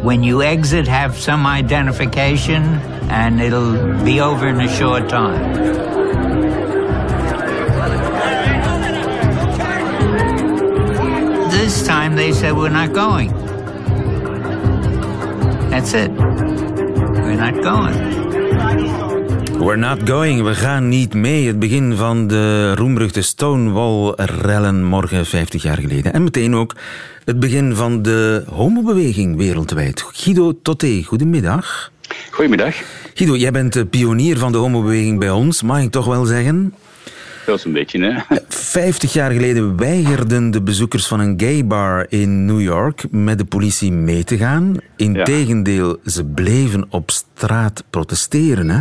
When 0.04 0.22
you 0.22 0.42
exit, 0.44 0.86
have 0.86 1.18
some 1.18 1.46
identification, 1.46 2.64
and 3.10 3.40
it'll 3.40 4.04
be 4.04 4.20
over 4.20 4.50
in 4.50 4.60
a 4.60 4.68
short 4.68 5.08
time. 5.08 5.54
This 11.52 11.88
time 11.88 12.18
they 12.18 12.34
said, 12.34 12.58
We're 12.58 12.68
not 12.68 12.92
going. 12.92 13.30
That's 15.70 15.94
it. 15.94 16.12
We're 16.12 17.38
not 17.38 17.64
going. 17.64 19.11
We're 19.62 19.76
not 19.76 20.10
going. 20.10 20.44
We 20.44 20.56
gaan 20.56 20.90
niet 20.90 21.14
mee. 21.14 21.48
Het 21.48 21.60
begin 21.60 21.96
van 21.96 22.28
de 22.28 22.76
roemruchte 22.76 23.22
Stonewall-rellen 23.22 24.84
morgen 24.84 25.26
50 25.26 25.64
jaar 25.64 25.78
geleden. 25.78 26.14
En 26.14 26.24
meteen 26.24 26.56
ook 26.56 26.76
het 27.26 27.40
begin 27.40 27.76
van 27.76 28.02
de 28.02 28.44
homobeweging 28.50 29.38
wereldwijd. 29.38 30.06
Guido 30.12 30.62
Toté, 30.62 31.04
goedemiddag. 31.04 31.92
Goedemiddag. 32.32 32.76
Guido, 33.14 33.36
jij 33.36 33.52
bent 33.52 33.74
de 33.74 33.86
pionier 33.86 34.38
van 34.38 34.52
de 34.52 34.58
homobeweging 34.58 35.20
bij 35.20 35.30
ons, 35.30 35.62
mag 35.62 35.82
ik 35.82 35.92
toch 35.92 36.06
wel 36.06 36.26
zeggen? 36.26 36.74
Dat 37.46 37.58
is 37.58 37.66
een 37.66 37.74
beetje, 37.74 38.04
hè? 38.04 38.36
Vijftig 38.48 39.14
jaar 39.14 39.32
geleden 39.32 39.78
weigerden 39.78 40.52
de 40.52 40.62
bezoekers 40.62 41.08
van 41.08 41.20
een 41.20 41.34
gay 41.38 41.66
bar 41.66 42.06
in 42.10 42.46
New 42.46 42.62
York 42.62 43.04
met 43.12 43.38
de 43.38 43.46
politie 43.46 43.92
mee 43.92 44.24
te 44.24 44.38
gaan. 44.38 44.78
Integendeel, 44.96 45.98
ja. 46.04 46.12
ze 46.12 46.26
bleven 46.26 46.86
op 46.90 47.12
straat 47.12 47.84
protesteren, 47.90 48.70
hè? 48.70 48.80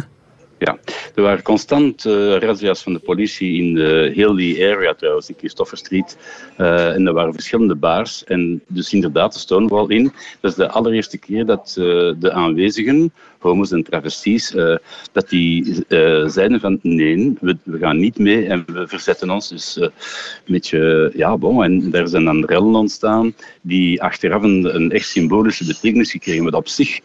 Ja, 0.61 0.79
Er 1.15 1.23
waren 1.23 1.43
constant 1.43 2.05
uh, 2.05 2.75
van 2.75 2.93
de 2.93 2.99
politie 2.99 3.63
in 3.63 3.75
de, 3.75 4.13
heel 4.15 4.35
die 4.35 4.67
area 4.67 4.95
trouwens, 4.95 5.29
in 5.29 5.35
Christopher 5.39 5.79
Street. 5.79 6.17
Uh, 6.59 6.95
en 6.95 7.07
er 7.07 7.13
waren 7.13 7.33
verschillende 7.33 7.75
bars. 7.75 8.25
En 8.25 8.63
dus 8.69 8.93
inderdaad, 8.93 9.33
de 9.33 9.39
Stonewall 9.39 9.89
in. 9.89 10.13
Dat 10.41 10.51
is 10.51 10.57
de 10.57 10.69
allereerste 10.69 11.19
keer 11.19 11.47
dat 11.47 11.73
de 12.19 12.33
aanwezigen 12.33 13.13
homo's 13.41 13.73
en 13.73 13.83
travesties, 13.83 14.55
uh, 14.55 14.77
dat 15.13 15.29
die 15.29 15.85
uh, 15.89 16.29
zeiden 16.29 16.61
van 16.61 16.79
nee, 16.83 17.37
we, 17.41 17.57
we, 17.63 17.79
gaan 17.79 17.99
niet 17.99 18.19
mee 18.19 18.47
en 18.47 18.65
we 18.67 18.89
verzetten 18.89 19.31
ons. 19.31 19.49
Dus 19.49 19.77
uh, 19.77 19.83
een 19.83 20.53
beetje, 20.53 21.13
ja, 21.15 21.37
bon. 21.37 21.65
En 21.65 21.91
daar 21.91 22.09
zijn 22.09 22.25
dan 22.25 22.45
rellen 22.45 22.75
ontstaan 22.75 23.35
die 23.63 24.03
achteraf 24.03 24.43
een, 24.43 24.75
een 24.75 24.93
echt 24.93 25.09
symbolische 25.09 25.67
betekenis 25.67 26.11
gekregen. 26.11 26.45
Maar 26.45 26.53
op 26.53 26.69
zich 26.69 27.01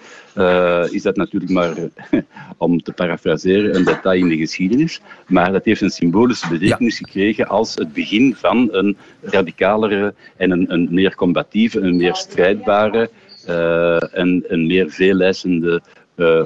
is 0.92 1.02
dat 1.02 1.16
natuurlijk 1.16 1.52
maar, 1.52 1.76
om 2.58 2.82
te 2.82 2.92
parafraseren, 2.92 3.76
een 3.76 3.84
detail 3.84 4.20
in 4.20 4.28
de 4.28 4.38
geschiedenis. 4.38 5.02
Maar 5.28 5.52
dat 5.52 5.66
heeft 5.66 5.82
een 5.82 5.90
symbolische 5.90 6.50
betekenis 6.50 7.00
ja. 7.00 7.06
gekregen 7.06 7.48
als 7.48 7.76
het 7.76 7.94
begin 7.94 8.36
van 8.36 8.68
een 8.72 8.98
radicalere 9.22 10.14
en 10.38 10.52
een, 10.52 10.74
een 10.74 10.88
meer 10.92 11.16
combatieve, 11.16 11.80
een 11.80 11.98
meer 11.98 12.16
strijdbare 12.16 13.10
en 14.12 14.44
een 14.48 14.68
meer 14.68 14.90
veelijzende 14.90 15.82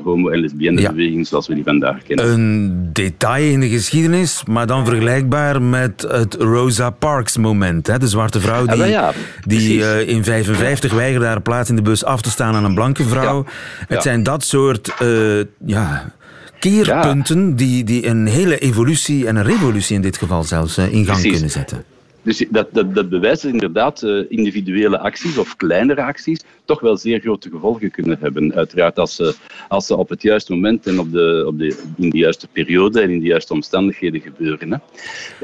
homo- 0.04 0.30
en 0.30 0.40
lesbienne 0.40 0.82
ja. 0.82 0.90
beweging 0.90 1.28
zoals 1.28 1.48
we 1.48 1.54
die 1.54 1.64
vandaag 1.64 2.04
kennen. 2.04 2.32
Een 2.32 2.90
detail 2.94 3.52
in 3.52 3.60
de 3.60 3.70
geschiedenis, 3.70 4.44
maar 4.48 4.68
dan 4.68 4.86
vergelijkbaar 4.86 5.62
met 5.62 6.06
het 6.08 6.34
Rosa 6.34 6.90
Parks 6.90 7.38
moment. 7.38 7.88
Hè? 7.88 7.98
De 7.98 8.08
zwarte 8.08 8.40
vrouw 8.40 8.66
die, 8.66 8.82
ah, 8.82 8.90
ja, 8.90 9.14
die 9.46 9.78
uh, 9.78 10.08
in 10.08 10.24
55 10.24 10.94
weigerde 10.94 11.26
haar 11.26 11.42
plaats 11.42 11.70
in 11.70 11.76
de 11.76 11.82
bus 11.82 12.04
af 12.04 12.22
te 12.22 12.30
staan 12.30 12.56
aan 12.56 12.64
een 12.64 12.74
blanke 12.74 13.04
vrouw. 13.04 13.46
Het 13.88 14.04
zijn 14.04 14.24
dat 14.24 14.44
soort 14.44 14.96
uh, 15.02 15.44
ja, 15.66 16.14
keerpunten 16.60 17.56
die, 17.56 17.84
die 17.84 18.08
een 18.08 18.26
hele 18.26 18.58
evolutie 18.58 19.28
en 19.28 19.36
een 19.36 19.44
revolutie 19.44 19.96
in 19.96 20.02
dit 20.02 20.18
geval 20.18 20.44
zelfs 20.44 20.78
in 20.78 20.90
gang 20.90 21.06
Precies. 21.06 21.32
kunnen 21.32 21.50
zetten. 21.50 21.84
Dus 22.30 22.46
dat, 22.50 22.68
dat, 22.72 22.96
dat 22.96 23.10
bewijst 23.10 23.42
dat 23.42 23.52
inderdaad 23.52 24.02
uh, 24.02 24.26
individuele 24.28 25.00
acties 25.00 25.38
of 25.38 25.56
kleinere 25.56 26.04
acties 26.04 26.42
toch 26.66 26.80
wel 26.80 26.98
zeer 26.98 27.20
grote 27.20 27.50
gevolgen 27.50 27.92
kunnen 27.92 28.18
hebben. 28.20 28.54
Uiteraard 28.54 29.00
als 29.00 29.16
ze, 29.16 29.36
als 29.68 29.86
ze 29.86 29.96
op 29.98 30.10
het 30.10 30.22
juiste 30.22 30.54
moment 30.54 30.88
en 30.88 31.00
op 31.00 31.12
de, 31.12 31.44
op 31.48 31.58
de, 31.58 31.78
in 31.98 32.10
de 32.10 32.18
juiste 32.18 32.48
periode 32.48 33.02
en 33.02 33.10
in 33.10 33.20
de 33.20 33.26
juiste 33.26 33.54
omstandigheden 33.54 34.22
gebeuren. 34.22 34.72
Hè. 34.72 34.78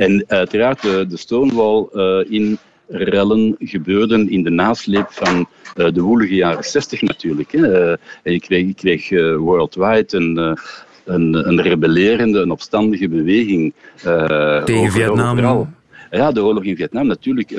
En 0.03 0.23
uiteraard 0.27 0.81
de, 0.81 1.05
de 1.07 1.17
Stonewall 1.17 1.87
in 2.29 2.57
rellen 2.87 3.55
gebeurden 3.59 4.29
in 4.29 4.43
de 4.43 4.49
nasleep 4.49 5.07
van 5.09 5.47
uh, 5.75 5.91
de 5.93 6.01
woelige 6.01 6.35
jaren 6.35 6.63
60 6.63 7.01
natuurlijk. 7.01 7.51
Hè. 7.51 7.93
en 7.93 8.31
je 8.33 8.39
kreeg, 8.39 8.67
je 8.67 8.73
kreeg 8.73 9.09
worldwide 9.37 10.17
een 10.17 10.57
een, 11.05 11.47
een 11.47 11.61
rebellerende, 11.61 12.39
een 12.39 12.51
opstandige 12.51 13.09
beweging. 13.09 13.73
Tegen 14.65 14.91
Vietnam. 14.91 15.31
Overal. 15.31 15.67
Ja, 16.11 16.31
de 16.31 16.43
oorlog 16.43 16.63
in 16.63 16.75
Vietnam 16.75 17.07
natuurlijk 17.07 17.51
uh, 17.51 17.57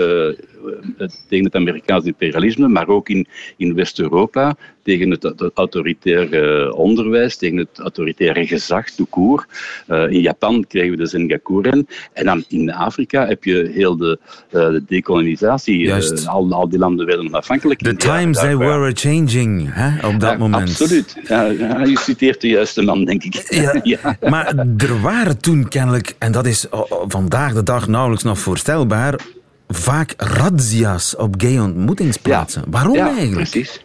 tegen 1.29 1.45
het 1.45 1.55
Amerikaans 1.55 2.05
imperialisme, 2.05 2.69
maar 2.69 2.89
ook 2.89 3.09
in, 3.09 3.27
in 3.57 3.75
West-Europa 3.75 4.57
tegen 4.87 5.11
het, 5.11 5.51
autoritaire 5.55 6.75
onderwijs, 6.75 7.37
tegen 7.37 7.57
het 7.57 7.79
autoritaire 7.79 8.47
gezag, 8.47 8.91
tout 8.91 9.11
court. 9.11 9.45
Uh, 9.89 10.11
in 10.11 10.21
Japan 10.21 10.65
kregen 10.69 10.91
we 10.91 10.97
de 10.97 11.07
Sengakuren. 11.07 11.87
En 12.13 12.25
dan 12.25 12.45
in 12.49 12.73
Afrika 12.73 13.27
heb 13.27 13.45
je 13.45 13.71
heel 13.75 13.97
de, 13.97 14.19
uh, 14.25 14.51
de 14.51 14.83
decolonisatie. 14.87 15.81
Uh, 15.81 16.27
al, 16.27 16.53
al 16.53 16.69
die 16.69 16.79
landen 16.79 17.07
werden 17.07 17.27
onafhankelijk. 17.27 17.83
The 17.83 17.97
times 17.97 18.39
they 18.39 18.57
were 18.57 18.93
changing 18.95 19.75
hè, 19.75 20.07
op 20.07 20.21
dat 20.21 20.31
ja, 20.31 20.37
moment. 20.37 20.69
Absoluut. 20.69 21.17
Ja, 21.29 21.43
ja, 21.43 21.85
je 21.85 21.99
citeert 21.99 22.41
de 22.41 22.49
juiste 22.49 22.83
man, 22.83 23.05
denk 23.05 23.23
ik. 23.25 23.35
Ja. 23.83 24.17
Maar 24.31 24.55
er 24.77 25.01
waren 25.01 25.41
toen 25.41 25.69
kennelijk, 25.69 26.15
en 26.19 26.33
dat 26.33 26.47
is 26.47 26.67
vandaag 27.09 27.53
de 27.53 27.63
dag 27.63 27.89
nauwelijks 27.89 28.25
nog 28.25 28.39
voorstelbaar, 28.39 29.21
vaak 29.69 30.15
razzia's 30.17 31.17
op 31.17 31.35
gay 31.39 31.59
ontmoetingsplaatsen. 31.59 32.65
Waarom 32.71 32.95
ja, 32.95 33.07
eigenlijk? 33.17 33.51
Precies. 33.51 33.85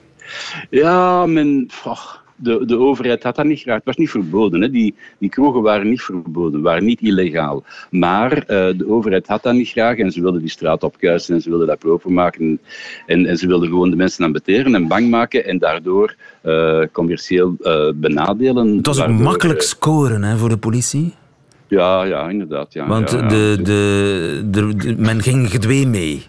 Ja, 0.70 1.26
men, 1.26 1.70
oh, 1.86 2.16
de, 2.42 2.66
de 2.66 2.78
overheid 2.78 3.24
had 3.24 3.36
dat 3.36 3.46
niet 3.46 3.60
graag. 3.60 3.76
Het 3.76 3.86
was 3.86 3.96
niet 3.96 4.10
verboden. 4.10 4.62
Hè. 4.62 4.70
Die, 4.70 4.96
die 5.18 5.30
kroegen 5.30 5.62
waren 5.62 5.90
niet 5.90 6.02
verboden, 6.02 6.62
waren 6.62 6.86
niet 6.86 7.02
illegaal. 7.02 7.64
Maar 7.90 8.38
uh, 8.38 8.46
de 8.48 8.86
overheid 8.88 9.28
had 9.28 9.44
dat 9.44 9.54
niet 9.54 9.70
graag 9.70 9.98
en 9.98 10.12
ze 10.12 10.22
wilden 10.22 10.42
die 10.42 10.50
straat 10.50 10.84
opkuisen 10.84 11.36
en 11.36 11.42
ze 11.42 11.50
wilden 11.50 11.68
dat 11.68 11.80
proper 11.80 12.12
maken. 12.12 12.60
En, 13.06 13.26
en 13.26 13.38
ze 13.38 13.48
wilden 13.48 13.70
gewoon 13.70 13.90
de 13.90 13.96
mensen 13.96 14.24
aan 14.24 14.32
beteren 14.32 14.76
en 14.76 14.88
bang 14.88 15.10
maken 15.10 15.46
en 15.46 15.58
daardoor 15.58 16.16
uh, 16.44 16.80
commercieel 16.92 17.56
uh, 17.60 17.90
benadelen. 17.96 18.78
Het 18.78 18.86
was 18.86 19.02
ook 19.02 19.10
makkelijk 19.10 19.62
scoren 19.62 20.24
hè, 20.24 20.38
voor 20.38 20.50
de 20.50 20.58
politie. 20.58 21.14
Ja, 21.68 22.04
ja, 22.04 22.30
inderdaad. 22.30 22.74
Ja, 22.74 22.88
Want 22.88 23.12
ja, 23.12 23.28
de, 23.28 23.58
de, 23.64 24.42
de, 24.46 24.76
de, 24.76 24.96
men 24.98 25.22
ging 25.22 25.52
gedwee 25.52 25.88
mee. 25.88 26.26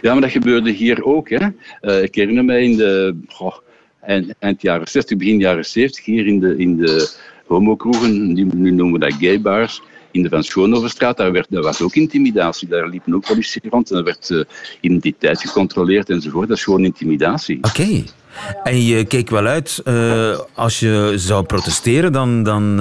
Ja, 0.00 0.12
maar 0.12 0.20
dat 0.22 0.30
gebeurde 0.30 0.70
hier 0.70 1.04
ook. 1.04 1.28
Hè. 1.28 1.46
Uh, 1.82 2.02
ik 2.02 2.14
herinner 2.14 2.44
mij 2.44 2.62
in 2.62 2.76
de 2.76 3.16
oh, 3.38 3.56
eind, 4.38 4.62
jaren 4.62 4.88
60, 4.88 5.16
begin 5.16 5.38
jaren 5.38 5.64
70, 5.64 6.04
hier 6.04 6.26
in 6.26 6.40
de, 6.40 6.56
in 6.56 6.76
de 6.76 7.10
homokroegen, 7.46 8.32
nu, 8.32 8.70
noemen 8.70 8.92
we 8.92 8.98
dat 8.98 9.14
gaybars, 9.20 9.82
in 10.10 10.22
de 10.22 10.28
Van 10.28 10.42
Schoonoverstraat, 10.42 11.16
daar, 11.16 11.32
werd, 11.32 11.46
daar 11.50 11.62
was 11.62 11.82
ook 11.82 11.94
intimidatie. 11.94 12.68
Daar 12.68 12.88
liepen 12.88 13.14
ook 13.14 13.26
politie 13.26 13.62
rond 13.70 13.90
en 13.90 13.96
er 13.96 14.04
werd 14.04 14.30
uh, 14.30 14.44
identiteit 14.80 15.40
gecontroleerd 15.40 16.10
enzovoort. 16.10 16.48
Dat 16.48 16.56
is 16.56 16.64
gewoon 16.64 16.84
intimidatie. 16.84 17.58
Oké. 17.62 18.04
En 18.62 18.84
je 18.84 19.04
keek 19.04 19.30
wel 19.30 19.46
uit, 19.46 19.80
uh, 19.84 20.38
als 20.54 20.80
je 20.80 21.12
zou 21.16 21.44
protesteren, 21.44 22.12
dan, 22.12 22.42
dan 22.42 22.76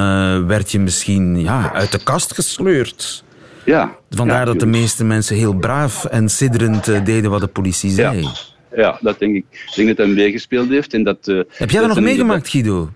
werd 0.47 0.71
je 0.71 0.79
misschien 0.79 1.39
ja, 1.39 1.73
uit 1.73 1.91
de 1.91 2.03
kast 2.03 2.33
gesleurd. 2.33 3.23
Ja. 3.67 3.95
Vandaar 4.09 4.39
ja, 4.39 4.45
dat 4.45 4.59
de 4.59 4.65
meeste 4.65 5.03
mensen 5.03 5.35
heel 5.35 5.53
braaf 5.53 6.05
en 6.05 6.29
sidderend 6.29 6.87
uh, 6.87 7.05
deden 7.05 7.29
wat 7.29 7.41
de 7.41 7.47
politie 7.47 7.89
zei. 7.89 8.21
Ja, 8.21 8.31
ja 8.75 8.97
dat 9.01 9.19
denk 9.19 9.35
ik. 9.35 9.45
Ik 9.51 9.71
denk 9.75 9.87
dat 9.87 9.97
hij 9.97 10.15
meegespeeld 10.15 10.69
heeft. 10.69 10.93
En 10.93 11.03
dat, 11.03 11.27
uh, 11.27 11.35
Heb 11.35 11.69
jij 11.69 11.79
dat, 11.79 11.87
dat 11.87 11.97
nog 11.97 12.05
meegemaakt, 12.05 12.49
Guido? 12.49 12.89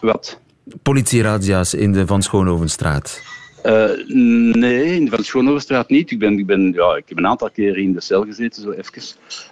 Wat? 0.00 0.40
Politierazzia's 0.82 1.74
in 1.74 1.92
de 1.92 2.06
Van 2.06 2.22
Schoonhovenstraat. 2.22 3.22
Uh, 3.66 3.90
nee, 4.52 4.94
in 4.94 5.04
de 5.04 5.10
Van 5.10 5.24
Schoonhovenstraat 5.24 5.88
niet. 5.88 6.10
Ik, 6.10 6.18
ben, 6.18 6.38
ik, 6.38 6.46
ben, 6.46 6.72
ja, 6.72 6.96
ik 6.96 7.08
heb 7.08 7.18
een 7.18 7.26
aantal 7.26 7.50
keren 7.50 7.82
in 7.82 7.92
de 7.92 8.00
cel 8.00 8.24
gezeten, 8.24 8.62
zo 8.62 8.70
even. 8.70 9.02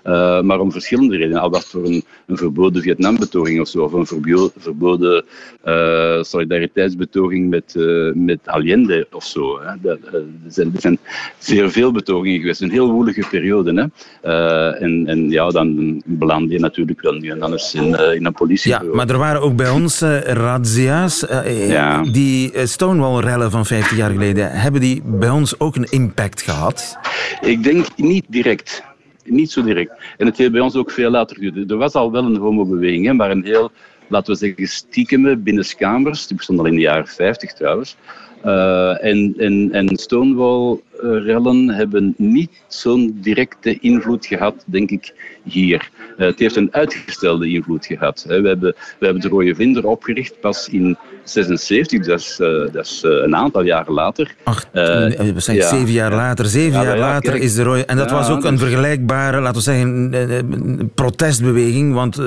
Uh, 0.06 0.40
maar 0.40 0.60
om 0.60 0.72
verschillende 0.72 1.16
redenen. 1.16 1.40
Al 1.40 1.50
was 1.50 1.60
het 1.60 1.68
voor 1.68 1.84
een, 1.84 2.04
een 2.26 2.36
verboden 2.36 2.82
Vietnambetoging 2.82 3.60
of 3.60 3.68
zo, 3.68 3.82
of 3.82 3.92
een 3.92 4.06
verboden, 4.06 4.50
verboden 4.56 5.24
uh, 5.64 6.22
solidariteitsbetoging 6.22 7.50
met, 7.50 7.74
met 8.14 8.38
Allende 8.44 9.06
of 9.12 9.24
zo. 9.24 9.60
Hè. 9.62 9.74
Dat, 9.82 9.98
er, 10.12 10.24
zijn, 10.48 10.70
er 10.74 10.80
zijn 10.80 10.98
zeer 11.38 11.70
veel 11.70 11.92
betogingen 11.92 12.40
geweest. 12.40 12.60
Een 12.60 12.70
heel 12.70 12.90
woelige 12.90 13.26
periode. 13.30 13.90
Hè. 14.22 14.70
en, 14.70 15.06
en 15.06 15.30
ja, 15.30 15.48
dan 15.48 16.02
beland 16.04 16.50
je 16.50 16.58
natuurlijk 16.58 17.00
wel 17.00 17.12
nu 17.12 17.28
en 17.28 17.38
dan 17.38 17.52
eens 17.52 17.74
in, 17.74 18.14
in 18.14 18.26
een 18.26 18.32
politie. 18.32 18.70
Ja, 18.70 18.82
maar 18.92 19.08
er 19.08 19.18
waren 19.18 19.40
ook 19.40 19.56
bij 19.56 19.70
ons 19.70 20.00
razzia's. 20.24 21.26
ja. 21.66 22.02
Die 22.02 22.66
Stonewall-rellen 22.66 23.50
van 23.50 23.66
15 23.66 23.96
jaar 23.96 24.03
geleden, 24.10 24.50
hebben 24.50 24.80
die 24.80 25.02
bij 25.04 25.30
ons 25.30 25.60
ook 25.60 25.76
een 25.76 25.90
impact 25.90 26.42
gehad? 26.42 26.98
Ik 27.40 27.62
denk 27.62 27.86
niet 27.96 28.24
direct. 28.28 28.82
Niet 29.24 29.50
zo 29.50 29.62
direct. 29.62 29.92
En 30.16 30.26
het 30.26 30.36
heeft 30.36 30.52
bij 30.52 30.60
ons 30.60 30.76
ook 30.76 30.90
veel 30.90 31.10
later 31.10 31.36
geduurd. 31.36 31.70
Er 31.70 31.76
was 31.76 31.94
al 31.94 32.12
wel 32.12 32.24
een 32.24 32.36
homobeweging, 32.36 33.16
maar 33.16 33.30
een 33.30 33.44
heel, 33.44 33.70
laten 34.08 34.32
we 34.32 34.38
zeggen, 34.38 34.66
stiekeme 34.66 35.36
binnenskamers. 35.36 36.26
Die 36.26 36.36
bestond 36.36 36.58
al 36.58 36.66
in 36.66 36.74
de 36.74 36.80
jaren 36.80 37.06
50 37.06 37.52
trouwens. 37.52 37.96
Uh, 38.44 39.04
en, 39.04 39.34
en, 39.38 39.72
en 39.72 39.96
Stonewall-rellen 39.96 41.68
hebben 41.68 42.14
niet 42.16 42.50
zo'n 42.68 43.18
directe 43.20 43.78
invloed 43.78 44.26
gehad, 44.26 44.64
denk 44.66 44.90
ik, 44.90 45.38
hier. 45.42 45.90
Uh, 46.18 46.26
het 46.26 46.38
heeft 46.38 46.56
een 46.56 46.68
uitgestelde 46.70 47.48
invloed 47.48 47.86
gehad. 47.86 48.24
Hè. 48.28 48.40
We, 48.40 48.48
hebben, 48.48 48.74
we 48.98 49.04
hebben 49.04 49.22
de 49.22 49.28
Rode 49.28 49.54
Vinder 49.54 49.86
opgericht 49.86 50.40
pas 50.40 50.68
in 50.68 50.96
76, 51.24 52.06
dat 52.06 52.20
is, 52.20 52.38
uh, 52.40 52.48
dat 52.72 52.84
is 52.84 53.00
een 53.02 53.36
aantal 53.36 53.62
jaren 53.62 53.92
later. 53.92 54.34
Ach, 54.44 54.64
we 54.72 55.34
zijn 55.36 55.56
ja. 55.56 55.68
zeven 55.68 55.92
jaar 55.92 56.14
later. 56.14 56.46
Zeven 56.46 56.80
ja, 56.80 56.84
jaar 56.84 56.96
ja, 56.96 57.00
later 57.00 57.30
kijk, 57.30 57.42
is 57.42 57.54
de 57.54 57.62
Rode... 57.62 57.84
En 57.84 57.96
dat 57.96 58.10
was 58.10 58.28
ook 58.28 58.44
een 58.44 58.58
vergelijkbare, 58.58 59.40
laten 59.40 59.56
we 59.56 59.62
zeggen, 59.62 60.90
protestbeweging. 60.94 61.94
Want 61.94 62.20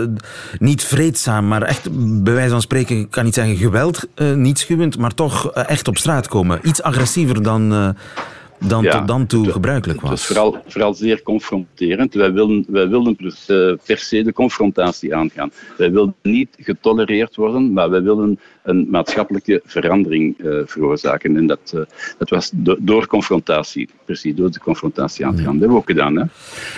niet 0.59 0.83
vreedzaam, 0.83 1.47
maar 1.47 1.61
echt, 1.61 1.89
bij 2.23 2.33
wijze 2.33 2.49
van 2.49 2.61
spreken, 2.61 2.99
ik 2.99 3.11
kan 3.11 3.23
niet 3.23 3.33
zeggen 3.33 3.55
geweld, 3.55 4.07
niet 4.35 4.59
schuwend, 4.59 4.97
maar 4.97 5.13
toch 5.13 5.51
echt 5.51 5.87
op 5.87 5.97
straat 5.97 6.27
komen. 6.27 6.59
Iets 6.63 6.81
agressiever 6.81 7.43
dan, 7.43 7.95
dan 8.59 8.83
ja, 8.83 8.97
tot 8.97 9.07
dan 9.07 9.25
toe 9.25 9.43
het, 9.43 9.51
gebruikelijk 9.51 10.01
was. 10.01 10.09
Het 10.09 10.19
was 10.19 10.27
vooral, 10.27 10.63
vooral 10.67 10.93
zeer 10.93 11.21
confronterend. 11.21 12.13
Wij 12.13 12.33
wilden, 12.33 12.65
wij 12.67 12.87
wilden 12.87 13.15
per 13.85 13.97
se 13.97 14.23
de 14.23 14.33
confrontatie 14.33 15.15
aangaan. 15.15 15.51
Wij 15.77 15.91
wilden 15.91 16.15
niet 16.21 16.57
getolereerd 16.59 17.35
worden, 17.35 17.73
maar 17.73 17.89
wij 17.89 18.01
wilden 18.01 18.39
een 18.67 18.87
maatschappelijke 18.89 19.61
verandering 19.65 20.35
veroorzaken. 20.65 21.37
En 21.37 21.47
dat, 21.47 21.73
dat 22.17 22.29
was 22.29 22.51
door 22.79 23.07
confrontatie, 23.07 23.89
precies, 24.05 24.35
door 24.35 24.51
de 24.51 24.59
confrontatie 24.59 25.25
aan 25.25 25.35
te 25.35 25.43
gaan. 25.43 25.51
Dat 25.51 25.59
hebben 25.59 25.77
we 25.77 25.83
ook 25.83 25.89
gedaan. 25.89 26.15
Hè? 26.15 26.23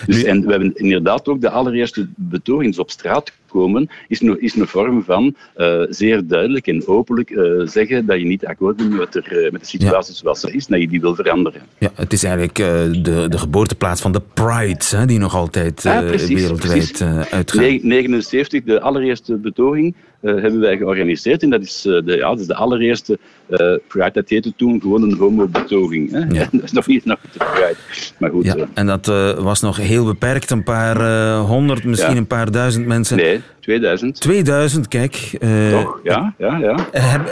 Dus, 0.05 0.23
en 0.23 0.45
we 0.45 0.51
hebben 0.51 0.75
inderdaad 0.75 1.27
ook 1.27 1.41
de 1.41 1.49
allereerste 1.49 2.07
betogings 2.15 2.79
op 2.79 2.91
straat 2.91 3.31
komen, 3.49 3.89
is, 4.07 4.21
no, 4.21 4.33
is 4.33 4.55
een 4.55 4.67
vorm 4.67 5.03
van 5.03 5.35
uh, 5.57 5.81
zeer 5.89 6.27
duidelijk 6.27 6.67
en 6.67 6.87
openlijk 6.87 7.29
uh, 7.29 7.67
zeggen 7.67 8.05
dat 8.05 8.19
je 8.19 8.25
niet 8.25 8.45
akkoord 8.45 8.75
bent 8.77 8.97
met, 8.97 9.15
er, 9.15 9.43
uh, 9.45 9.51
met 9.51 9.61
de 9.61 9.67
situatie 9.67 10.13
ja. 10.13 10.19
zoals 10.19 10.39
ze 10.39 10.51
is, 10.51 10.67
dat 10.67 10.79
je 10.79 10.87
die 10.87 11.01
wil 11.01 11.15
veranderen. 11.15 11.61
Ja, 11.77 11.89
het 11.93 12.13
is 12.13 12.23
eigenlijk 12.23 12.55
de, 13.03 13.25
de 13.29 13.37
geboorteplaats 13.37 14.01
van 14.01 14.11
de 14.11 14.21
Pride, 14.33 14.83
hè, 14.97 15.05
die 15.05 15.19
nog 15.19 15.35
altijd 15.35 15.83
ja, 15.83 16.01
precies, 16.01 16.41
wereldwijd 16.41 17.01
uitgaat. 17.31 17.83
79, 17.83 18.63
de 18.63 18.81
allereerste 18.81 19.35
betoging, 19.35 19.95
hebben 20.21 20.59
wij 20.59 20.77
georganiseerd. 20.77 21.43
En 21.43 21.49
dat 21.49 21.61
is, 21.61 21.85
uh, 21.85 22.05
de, 22.05 22.15
ja, 22.15 22.29
dat 22.29 22.39
is 22.39 22.47
de 22.47 22.55
allereerste 22.55 23.17
uh, 23.49 23.57
Pride. 23.87 24.11
Dat 24.13 24.29
heette 24.29 24.53
toen 24.55 24.81
gewoon 24.81 25.03
een 25.03 25.17
homobetoging. 25.17 26.11
Hè? 26.11 26.19
Ja. 26.19 26.47
dat 26.51 26.63
is 26.63 26.71
nog 26.71 26.87
niet 26.87 27.05
nog 27.05 27.19
de 27.31 27.37
Pride. 27.37 27.75
Maar 28.17 28.29
goed. 28.29 28.45
Ja, 28.45 28.55
en 28.73 28.85
dat 28.85 29.05
was 29.39 29.61
nog 29.61 29.77
heel 29.77 30.05
beperkt. 30.05 30.51
Een 30.51 30.63
paar 30.63 31.35
honderd, 31.37 31.83
misschien 31.83 32.11
ja. 32.11 32.17
een 32.17 32.27
paar 32.27 32.51
duizend 32.51 32.85
mensen. 32.85 33.17
Nee, 33.17 33.41
2000. 33.69 34.19
2000, 34.19 34.87
kijk. 34.87 35.37
Toch, 35.71 35.99
ja. 36.03 36.33
ja, 36.37 36.57
ja. 36.57 36.75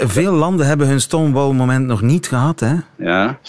veel 0.08 0.34
landen 0.34 0.68
hebben 0.68 0.88
hun 0.88 1.02
Stonewall-moment 1.02 1.86
nog 1.86 2.02
niet 2.02 2.28
gehad, 2.28 2.60
hè? 2.60 2.76
Ja. 2.96 3.40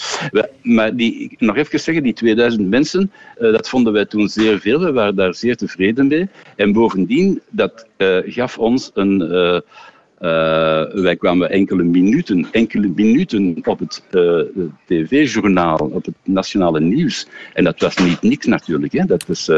Maar 0.61 0.95
die, 0.95 1.35
nog 1.37 1.55
even 1.55 1.79
zeggen, 1.79 2.03
die 2.03 2.13
2000 2.13 2.69
mensen, 2.69 3.11
dat 3.37 3.69
vonden 3.69 3.93
wij 3.93 4.05
toen 4.05 4.27
zeer 4.27 4.59
veel. 4.59 4.79
We 4.79 4.91
waren 4.91 5.15
daar 5.15 5.33
zeer 5.33 5.55
tevreden 5.55 6.07
mee. 6.07 6.29
En 6.55 6.71
bovendien, 6.71 7.41
dat 7.49 7.85
gaf 8.25 8.57
ons 8.57 8.91
een 8.93 9.63
wij 10.19 11.15
kwamen 11.17 11.49
enkele 11.49 11.83
minuten, 11.83 12.47
enkele 12.51 12.91
minuten 12.95 13.57
op 13.63 13.79
het 13.79 14.03
uh, 14.11 14.41
tv-journaal, 14.85 15.77
op 15.77 16.05
het 16.05 16.15
nationale 16.23 16.79
nieuws. 16.79 17.27
En 17.53 17.63
dat 17.63 17.79
was 17.79 17.95
niet 17.97 18.21
niks 18.21 18.45
natuurlijk. 18.45 18.93
Hè. 18.93 19.05
Dat 19.05 19.23
is, 19.27 19.49
uh, 19.49 19.55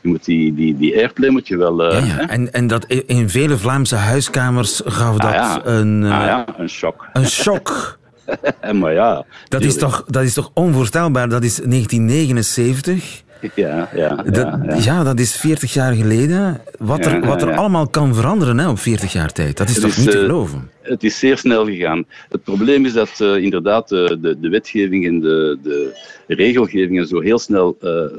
je 0.00 0.08
moet 0.08 0.24
die, 0.24 0.54
die, 0.54 0.76
die 0.76 0.96
airplay 0.96 1.30
moet 1.30 1.48
je 1.48 1.56
wel... 1.56 1.92
Ja, 1.92 1.98
ja. 1.98 2.28
En, 2.28 2.52
en 2.52 2.66
dat 2.66 2.84
in 2.84 3.28
vele 3.28 3.58
Vlaamse 3.58 3.96
huiskamers 3.96 4.82
gaf 4.84 5.16
dat 5.16 5.30
ah, 5.30 5.34
ja. 5.34 5.60
een... 5.64 6.04
ah, 6.04 6.10
ja, 6.10 6.46
een 6.56 6.68
shock. 6.68 7.08
Een 7.12 7.26
shock. 7.26 7.98
maar 8.80 8.92
ja... 8.92 9.24
Dat 9.48 9.62
is, 9.62 9.76
toch, 9.76 10.04
dat 10.06 10.22
is 10.22 10.34
toch 10.34 10.50
onvoorstelbaar? 10.54 11.28
Dat 11.28 11.44
is 11.44 11.56
1979... 11.56 13.26
Ja, 13.54 13.88
ja, 13.94 14.14
dat, 14.16 14.58
ja, 14.66 14.76
ja. 14.76 15.04
dat 15.04 15.20
is 15.20 15.36
40 15.36 15.72
jaar 15.72 15.92
geleden. 15.92 16.60
Wat 16.78 17.06
er, 17.06 17.20
wat 17.20 17.42
er 17.42 17.56
allemaal 17.56 17.88
kan 17.88 18.14
veranderen 18.14 18.58
hè, 18.58 18.68
op 18.68 18.78
40 18.78 19.12
jaar 19.12 19.32
tijd, 19.32 19.56
dat 19.56 19.68
is 19.68 19.74
het 19.74 19.84
toch 19.84 19.92
is, 19.92 19.98
niet 19.98 20.10
te 20.10 20.16
uh, 20.16 20.22
geloven? 20.22 20.70
Het 20.82 21.04
is 21.04 21.18
zeer 21.18 21.38
snel 21.38 21.64
gegaan. 21.64 22.04
Het 22.28 22.42
probleem 22.42 22.84
is 22.84 22.92
dat 22.92 23.18
uh, 23.22 23.36
inderdaad 23.36 23.92
uh, 23.92 24.08
de, 24.08 24.36
de 24.40 24.48
wetgeving 24.48 25.06
en 25.06 25.20
de, 25.20 25.58
de 25.62 25.94
regelgeving 26.26 27.06
zo 27.08 27.20
heel 27.20 27.38
snel 27.38 27.76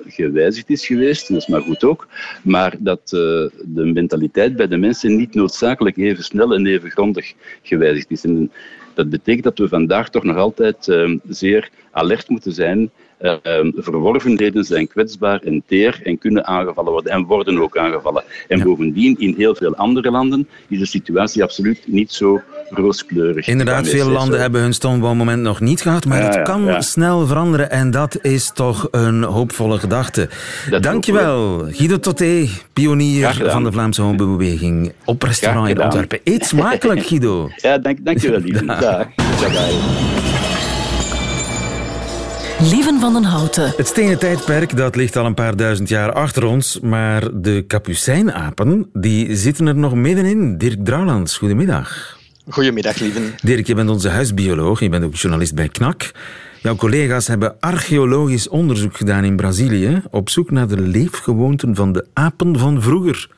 gewijzigd 0.08 0.70
is 0.70 0.86
geweest. 0.86 1.28
Dat 1.28 1.38
is 1.38 1.48
maar 1.48 1.62
goed 1.62 1.84
ook. 1.84 2.08
Maar 2.42 2.76
dat 2.80 3.10
de 3.10 3.52
mentaliteit 3.94 4.56
bij 4.56 4.68
de 4.68 4.78
mensen 4.78 5.16
niet 5.16 5.34
noodzakelijk 5.34 5.98
even 5.98 6.24
snel 6.24 6.54
en 6.54 6.66
even 6.66 6.90
grondig 6.90 7.34
gewijzigd 7.62 8.12
is. 8.12 8.24
En 8.24 8.52
dat 8.94 9.10
betekent 9.10 9.44
dat 9.44 9.58
we 9.58 9.68
vandaag 9.68 10.10
toch 10.10 10.24
nog 10.24 10.38
altijd 10.38 10.98
zeer 11.28 11.70
alert 11.92 12.30
moeten 12.30 12.52
zijn 12.52 12.92
uh, 13.22 13.34
verworvenheden 13.76 14.64
zijn 14.64 14.88
kwetsbaar 14.88 15.42
en 15.42 15.64
teer 15.68 16.00
en 16.04 16.18
kunnen 16.18 16.46
aangevallen 16.46 16.92
worden 16.92 17.12
en 17.12 17.24
worden 17.24 17.62
ook 17.62 17.78
aangevallen. 17.78 18.24
En 18.48 18.58
ja. 18.58 18.64
bovendien, 18.64 19.16
in 19.20 19.34
heel 19.38 19.56
veel 19.56 19.76
andere 19.76 20.12
landen 20.12 20.48
is 20.68 20.80
de 20.80 20.86
situatie 20.86 21.44
absoluut 21.44 21.82
niet 21.86 22.12
zo 22.12 22.42
rooskleurig. 22.70 23.48
Inderdaad, 23.48 23.88
veel 23.88 24.10
landen 24.10 24.42
hebben 24.42 24.62
hun 24.62 24.74
Stonewall-moment 24.74 25.42
nog 25.42 25.60
niet 25.60 25.82
gehad, 25.82 26.06
maar 26.06 26.22
ja, 26.22 26.30
het 26.30 26.42
kan 26.42 26.66
ja. 26.66 26.82
snel 26.82 27.28
veranderen 27.28 27.72
en 27.72 27.92
dat 27.92 28.18
is 28.22 28.52
toch 28.54 28.88
een 28.92 29.24
hoopvolle 29.24 29.78
gedachte. 29.80 30.30
Dat 30.70 30.84
Dankjewel, 30.84 31.66
Guido 31.70 32.00
Toté, 32.00 32.48
pionier 32.74 33.44
van 33.46 33.64
de 33.64 33.72
Vlaamse 33.72 34.02
homebeweging 34.02 34.94
op 35.06 35.24
restaurant 35.24 35.70
in 35.70 35.82
Antwerpen. 35.82 36.20
Eet 36.24 36.46
smakelijk, 36.46 37.06
Guido. 37.08 37.50
Ja, 37.56 37.78
dank, 37.78 38.06
dankjewel, 38.06 38.40
lieve. 38.40 38.66
Dag. 38.80 38.80
Dag. 38.80 40.59
Lieven 42.62 43.00
van 43.00 43.14
den 43.14 43.24
Houten. 43.24 43.74
Het 43.78 43.88
stenen 43.88 44.20
tijdperk 44.20 44.78
dat 44.78 44.96
ligt 44.96 45.16
al 45.16 45.26
een 45.26 45.34
paar 45.34 45.56
duizend 45.56 45.90
jaar 45.90 46.14
achter 46.14 46.46
ons, 46.46 46.80
maar 46.80 47.42
de 47.42 47.64
kapucijnapen 47.68 48.90
die 48.94 49.36
zitten 49.36 49.68
er 49.68 49.76
nog 49.76 49.94
middenin. 49.96 50.58
Dirk 50.58 50.86
Drouwlands, 50.86 51.38
goedemiddag. 51.38 52.18
Goedemiddag, 52.50 53.00
Lieven. 53.00 53.36
Dirk, 53.42 53.68
je 53.68 53.76
bent 53.76 53.90
onze 53.90 54.10
huisbioloog, 54.10 54.80
je 54.80 54.90
bent 54.90 55.04
ook 55.04 55.16
journalist 55.16 55.56
bij 55.56 55.68
KNAK. 55.68 56.12
Jouw 56.62 56.76
collega's 56.76 57.28
hebben 57.28 57.56
archeologisch 57.60 58.48
onderzoek 58.48 58.98
gedaan 58.98 59.24
in 59.24 59.36
Brazilië 59.36 60.02
op 60.12 60.30
zoek 60.30 60.52
naar 60.52 60.68
de 60.68 60.82
leefgewoonten 60.82 61.76
van 61.76 61.92
de 61.92 62.06
apen 62.14 62.60
van 62.60 62.82
vroeger. 62.82 63.30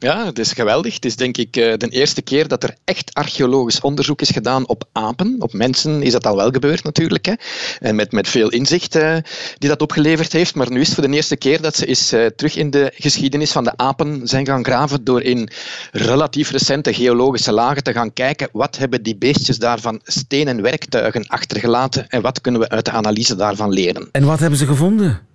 Ja, 0.00 0.26
het 0.26 0.38
is 0.38 0.52
geweldig. 0.52 0.94
Het 0.94 1.04
is 1.04 1.16
denk 1.16 1.36
ik 1.36 1.56
eh, 1.56 1.76
de 1.76 1.88
eerste 1.88 2.22
keer 2.22 2.48
dat 2.48 2.62
er 2.62 2.74
echt 2.84 3.14
archeologisch 3.14 3.80
onderzoek 3.80 4.20
is 4.20 4.30
gedaan 4.30 4.68
op 4.68 4.84
apen. 4.92 5.36
Op 5.38 5.52
mensen 5.52 6.02
is 6.02 6.12
dat 6.12 6.26
al 6.26 6.36
wel 6.36 6.50
gebeurd 6.50 6.84
natuurlijk. 6.84 7.26
Hè. 7.26 7.32
En 7.78 7.94
met, 7.94 8.12
met 8.12 8.28
veel 8.28 8.48
inzicht 8.48 8.96
uh, 8.96 9.16
die 9.58 9.68
dat 9.68 9.82
opgeleverd 9.82 10.32
heeft. 10.32 10.54
Maar 10.54 10.70
nu 10.70 10.80
is 10.80 10.86
het 10.86 10.94
voor 10.94 11.08
de 11.08 11.14
eerste 11.14 11.36
keer 11.36 11.60
dat 11.60 11.76
ze 11.76 11.86
eens 11.86 12.12
uh, 12.12 12.26
terug 12.26 12.56
in 12.56 12.70
de 12.70 12.92
geschiedenis 12.94 13.52
van 13.52 13.64
de 13.64 13.76
apen 13.76 14.28
zijn 14.28 14.46
gaan 14.46 14.64
graven 14.64 15.04
door 15.04 15.22
in 15.22 15.48
relatief 15.92 16.50
recente 16.50 16.94
geologische 16.94 17.52
lagen 17.52 17.82
te 17.82 17.92
gaan 17.92 18.12
kijken 18.12 18.48
wat 18.52 18.76
hebben 18.76 19.02
die 19.02 19.16
beestjes 19.16 19.58
daarvan 19.58 20.00
stenen 20.04 20.62
werktuigen 20.62 21.26
achtergelaten 21.26 22.08
en 22.08 22.22
wat 22.22 22.40
kunnen 22.40 22.60
we 22.60 22.68
uit 22.68 22.84
de 22.84 22.90
analyse 22.90 23.36
daarvan 23.36 23.70
leren. 23.70 24.08
En 24.12 24.24
wat 24.24 24.38
hebben 24.38 24.58
ze 24.58 24.66
gevonden? 24.66 25.27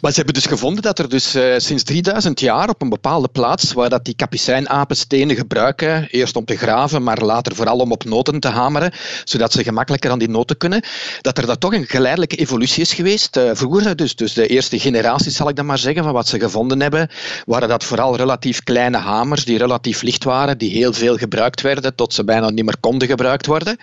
Maar 0.00 0.10
ze 0.10 0.16
hebben 0.16 0.34
dus 0.34 0.46
gevonden 0.46 0.82
dat 0.82 0.98
er 0.98 1.08
dus 1.08 1.36
uh, 1.36 1.54
sinds 1.56 1.82
3000 1.82 2.40
jaar 2.40 2.68
op 2.68 2.82
een 2.82 2.88
bepaalde 2.88 3.28
plaats, 3.28 3.72
waar 3.72 3.88
dat 3.88 4.04
die 4.04 4.14
kapucijnapen 4.16 4.96
stenen 4.96 5.36
gebruiken, 5.36 6.08
eerst 6.10 6.36
om 6.36 6.44
te 6.44 6.56
graven, 6.56 7.02
maar 7.02 7.22
later 7.22 7.54
vooral 7.54 7.78
om 7.78 7.92
op 7.92 8.04
noten 8.04 8.40
te 8.40 8.48
hameren, 8.48 8.92
zodat 9.24 9.52
ze 9.52 9.62
gemakkelijker 9.62 10.10
aan 10.10 10.18
die 10.18 10.28
noten 10.28 10.56
kunnen, 10.56 10.82
dat 11.20 11.38
er 11.38 11.46
dat 11.46 11.60
toch 11.60 11.72
een 11.72 11.86
geleidelijke 11.86 12.36
evolutie 12.36 12.82
is 12.82 12.92
geweest. 12.92 13.36
Uh, 13.36 13.50
vroeger, 13.52 13.96
dus, 13.96 14.16
dus 14.16 14.32
de 14.32 14.46
eerste 14.46 14.78
generatie 14.78 15.30
zal 15.30 15.48
ik 15.48 15.56
dan 15.56 15.66
maar 15.66 15.78
zeggen, 15.78 16.04
van 16.04 16.12
wat 16.12 16.28
ze 16.28 16.38
gevonden 16.40 16.80
hebben, 16.80 17.08
waren 17.46 17.68
dat 17.68 17.84
vooral 17.84 18.16
relatief 18.16 18.62
kleine 18.62 18.98
hamers 18.98 19.44
die 19.44 19.58
relatief 19.58 20.02
licht 20.02 20.24
waren, 20.24 20.58
die 20.58 20.70
heel 20.70 20.92
veel 20.92 21.16
gebruikt 21.16 21.60
werden, 21.60 21.94
tot 21.94 22.14
ze 22.14 22.24
bijna 22.24 22.50
niet 22.50 22.64
meer 22.64 22.78
konden 22.80 23.08
gebruikt 23.08 23.46
worden. 23.46 23.76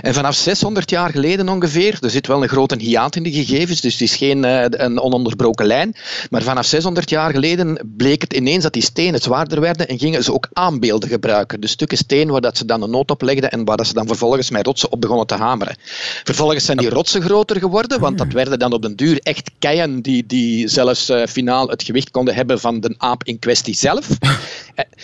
En 0.00 0.14
vanaf 0.14 0.34
600 0.34 0.90
jaar 0.90 1.10
geleden 1.10 1.48
ongeveer, 1.48 1.98
er 2.00 2.10
zit 2.10 2.26
wel 2.26 2.42
een 2.42 2.48
grote 2.48 2.76
hiaat 2.78 3.16
in 3.16 3.22
de 3.22 3.32
gegevens, 3.32 3.80
dus 3.80 3.92
het 3.92 4.02
is 4.02 4.16
geen 4.16 4.44
uh, 4.44 4.64
een 4.68 4.98
ononderbroken 5.18 5.66
lijn. 5.66 5.94
Maar 6.30 6.42
vanaf 6.42 6.66
600 6.66 7.10
jaar 7.10 7.30
geleden 7.30 7.78
bleek 7.96 8.22
het 8.22 8.32
ineens 8.32 8.62
dat 8.62 8.72
die 8.72 8.82
stenen 8.82 9.20
zwaarder 9.20 9.60
werden 9.60 9.88
en 9.88 9.98
gingen 9.98 10.24
ze 10.24 10.32
ook 10.32 10.48
aanbeelden 10.52 11.08
gebruiken. 11.08 11.60
Dus 11.60 11.70
stukken 11.70 11.98
steen 11.98 12.30
waar 12.30 12.40
dat 12.40 12.56
ze 12.56 12.64
dan 12.64 12.82
een 12.82 12.90
noot 12.90 13.10
op 13.10 13.22
legden 13.22 13.50
en 13.50 13.64
waar 13.64 13.76
dat 13.76 13.86
ze 13.86 13.94
dan 13.94 14.06
vervolgens 14.06 14.50
met 14.50 14.66
rotsen 14.66 14.92
op 14.92 15.00
begonnen 15.00 15.26
te 15.26 15.34
hameren. 15.34 15.76
Vervolgens 16.24 16.64
zijn 16.64 16.76
die 16.76 16.88
rotsen 16.88 17.22
groter 17.22 17.56
geworden, 17.58 18.00
want 18.00 18.18
dat 18.18 18.32
werden 18.32 18.58
dan 18.58 18.72
op 18.72 18.82
den 18.82 18.96
duur 18.96 19.18
echt 19.22 19.50
keien 19.58 20.02
die, 20.02 20.26
die 20.26 20.68
zelfs 20.68 21.10
uh, 21.10 21.26
finaal 21.26 21.68
het 21.68 21.82
gewicht 21.82 22.10
konden 22.10 22.34
hebben 22.34 22.60
van 22.60 22.80
de 22.80 22.94
aap 22.98 23.24
in 23.24 23.38
kwestie 23.38 23.74
zelf. 23.74 24.08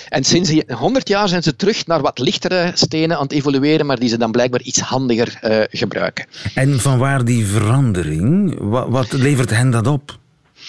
en 0.09 0.25
sinds 0.25 0.53
100 0.69 1.09
jaar 1.09 1.29
zijn 1.29 1.43
ze 1.43 1.57
terug 1.57 1.87
naar 1.87 2.01
wat 2.01 2.19
lichtere 2.19 2.71
stenen 2.75 3.17
aan 3.17 3.23
het 3.23 3.33
evolueren, 3.33 3.87
maar 3.87 3.99
die 3.99 4.09
ze 4.09 4.19
dan 4.19 4.31
blijkbaar 4.31 4.61
iets 4.61 4.81
handiger 4.81 5.39
uh, 5.43 5.63
gebruiken. 5.71 6.27
En 6.55 6.81
van 6.81 6.99
waar 6.99 7.25
die 7.25 7.47
verandering? 7.47 8.57
Wat, 8.61 8.89
wat 8.89 9.13
levert 9.13 9.51
hen 9.51 9.71
dat 9.71 9.87
op? 9.87 10.04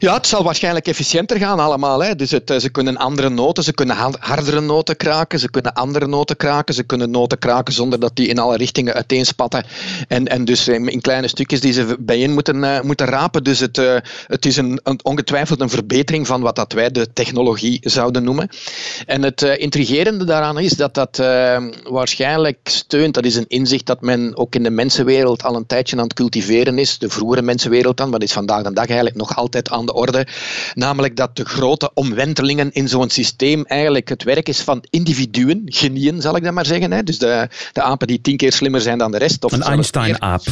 Ja, 0.00 0.14
het 0.14 0.26
zal 0.26 0.42
waarschijnlijk 0.42 0.86
efficiënter 0.86 1.38
gaan 1.38 1.58
allemaal. 1.58 2.02
Hè. 2.02 2.14
Dus 2.14 2.30
het, 2.30 2.50
eh, 2.50 2.58
ze 2.58 2.68
kunnen 2.68 2.96
andere 2.96 3.28
noten, 3.28 3.64
ze 3.64 3.72
kunnen 3.72 3.96
hardere 4.18 4.60
noten 4.60 4.96
kraken, 4.96 5.38
ze 5.38 5.50
kunnen 5.50 5.72
andere 5.72 6.06
noten 6.06 6.36
kraken, 6.36 6.74
ze 6.74 6.82
kunnen 6.82 7.10
noten 7.10 7.38
kraken 7.38 7.74
zonder 7.74 8.00
dat 8.00 8.16
die 8.16 8.28
in 8.28 8.38
alle 8.38 8.56
richtingen 8.56 8.94
uiteenspatten. 8.94 9.64
En, 10.08 10.26
en 10.26 10.44
dus 10.44 10.68
in 10.68 11.00
kleine 11.00 11.28
stukjes 11.28 11.60
die 11.60 11.72
ze 11.72 11.96
bijeen 11.98 12.32
moeten, 12.32 12.56
uh, 12.56 12.80
moeten 12.80 13.06
rapen. 13.06 13.44
Dus 13.44 13.60
het, 13.60 13.76
het 14.26 14.46
is 14.46 14.56
een, 14.56 14.80
een, 14.82 15.00
ongetwijfeld 15.02 15.60
een 15.60 15.70
verbetering 15.70 16.26
van 16.26 16.40
wat 16.40 16.56
dat 16.56 16.72
wij 16.72 16.90
de 16.90 17.12
technologie 17.12 17.78
zouden 17.82 18.24
noemen. 18.24 18.48
En 19.06 19.22
het 19.22 19.42
intrigerende 19.42 20.24
daaraan 20.24 20.58
is 20.58 20.72
dat 20.72 20.94
dat 20.94 21.16
waarschijnlijk 21.90 22.58
steunt, 22.62 23.14
dat 23.14 23.24
is 23.24 23.36
een 23.36 23.48
inzicht 23.48 23.86
dat 23.86 24.00
men 24.00 24.36
ook 24.36 24.54
in 24.54 24.62
de 24.62 24.70
mensenwereld 24.70 25.42
al 25.42 25.56
een 25.56 25.66
tijdje 25.66 25.96
aan 25.96 26.02
het 26.02 26.14
cultiveren 26.14 26.78
is. 26.78 26.98
De 26.98 27.10
vroegere 27.10 27.42
mensenwereld 27.42 27.96
dan, 27.96 28.10
wat 28.10 28.22
is 28.22 28.32
vandaag 28.32 28.62
de 28.62 28.72
dag 28.72 28.86
eigenlijk 28.86 29.16
nog 29.16 29.36
altijd 29.36 29.70
aan 29.70 29.88
de 29.90 29.98
de 30.00 30.00
orde. 30.00 30.26
Namelijk 30.74 31.16
dat 31.16 31.36
de 31.36 31.44
grote 31.44 31.90
omwentelingen 31.94 32.72
in 32.72 32.88
zo'n 32.88 33.10
systeem 33.10 33.64
eigenlijk 33.66 34.08
het 34.08 34.22
werk 34.22 34.48
is 34.48 34.60
van 34.60 34.84
individuen, 34.90 35.62
genieën 35.64 36.20
zal 36.20 36.36
ik 36.36 36.44
dat 36.44 36.52
maar 36.52 36.66
zeggen. 36.66 36.92
Hè. 36.92 37.02
Dus 37.02 37.18
de, 37.18 37.48
de 37.72 37.82
apen 37.82 38.06
die 38.06 38.20
tien 38.20 38.36
keer 38.36 38.52
slimmer 38.52 38.80
zijn 38.80 38.98
dan 38.98 39.10
de 39.10 39.18
rest. 39.18 39.44
Of 39.44 39.52
een 39.52 39.62
Einstein-aap. 39.62 40.42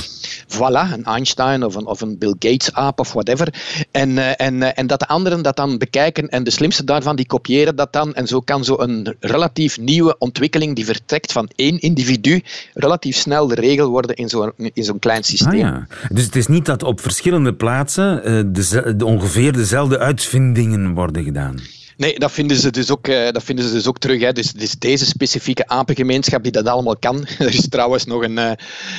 Voilà, 0.48 0.92
een 0.92 1.04
Einstein 1.04 1.64
of 1.64 1.74
een, 1.74 1.86
of 1.86 2.00
een 2.00 2.18
Bill 2.18 2.34
Gates-aap 2.38 3.00
of 3.00 3.12
whatever. 3.12 3.54
En, 3.90 4.18
eh, 4.18 4.46
en, 4.46 4.62
eh, 4.62 4.70
en 4.74 4.86
dat 4.86 4.98
de 4.98 5.06
anderen 5.06 5.42
dat 5.42 5.56
dan 5.56 5.78
bekijken 5.78 6.28
en 6.28 6.44
de 6.44 6.50
slimste 6.50 6.84
daarvan 6.84 7.16
die 7.16 7.26
kopiëren 7.26 7.76
dat 7.76 7.92
dan. 7.92 8.14
En 8.14 8.26
zo 8.26 8.40
kan 8.40 8.64
zo 8.64 8.74
een 8.78 9.16
relatief 9.20 9.78
nieuwe 9.78 10.16
ontwikkeling 10.18 10.74
die 10.76 10.84
vertrekt 10.84 11.32
van 11.32 11.50
één 11.56 11.80
individu 11.80 12.42
relatief 12.74 13.16
snel 13.16 13.46
de 13.46 13.54
regel 13.54 13.88
worden 13.88 14.16
in 14.16 14.28
zo'n 14.28 14.52
in 14.56 14.84
zo'n 14.84 14.98
klein 14.98 15.24
systeem. 15.24 15.52
Ah, 15.52 15.58
ja. 15.58 15.86
Dus 16.08 16.24
het 16.24 16.36
is 16.36 16.46
niet 16.46 16.64
dat 16.64 16.82
op 16.82 17.00
verschillende 17.00 17.54
plaatsen 17.54 18.18
uh, 18.18 18.44
de, 18.46 18.96
de, 18.96 19.04
ongeveer 19.04 19.27
dezelfde 19.52 19.98
uitvindingen 19.98 20.94
worden 20.94 21.24
gedaan? 21.24 21.56
Nee, 21.98 22.18
dat 22.18 22.32
vinden 22.32 22.56
ze 22.56 22.70
dus 22.70 22.90
ook, 22.90 23.08
uh, 23.08 23.30
dat 23.30 23.42
vinden 23.42 23.64
ze 23.64 23.72
dus 23.72 23.86
ook 23.86 23.98
terug. 23.98 24.20
Hè. 24.20 24.32
Dus, 24.32 24.52
dus, 24.52 24.74
deze 24.78 25.06
specifieke 25.06 25.68
apengemeenschap 25.68 26.42
die 26.42 26.52
dat 26.52 26.66
allemaal 26.66 26.96
kan. 26.96 27.26
Er 27.38 27.54
is 27.54 27.68
trouwens 27.68 28.04
nog 28.04 28.22
een, 28.22 28.38
uh, 28.38 28.50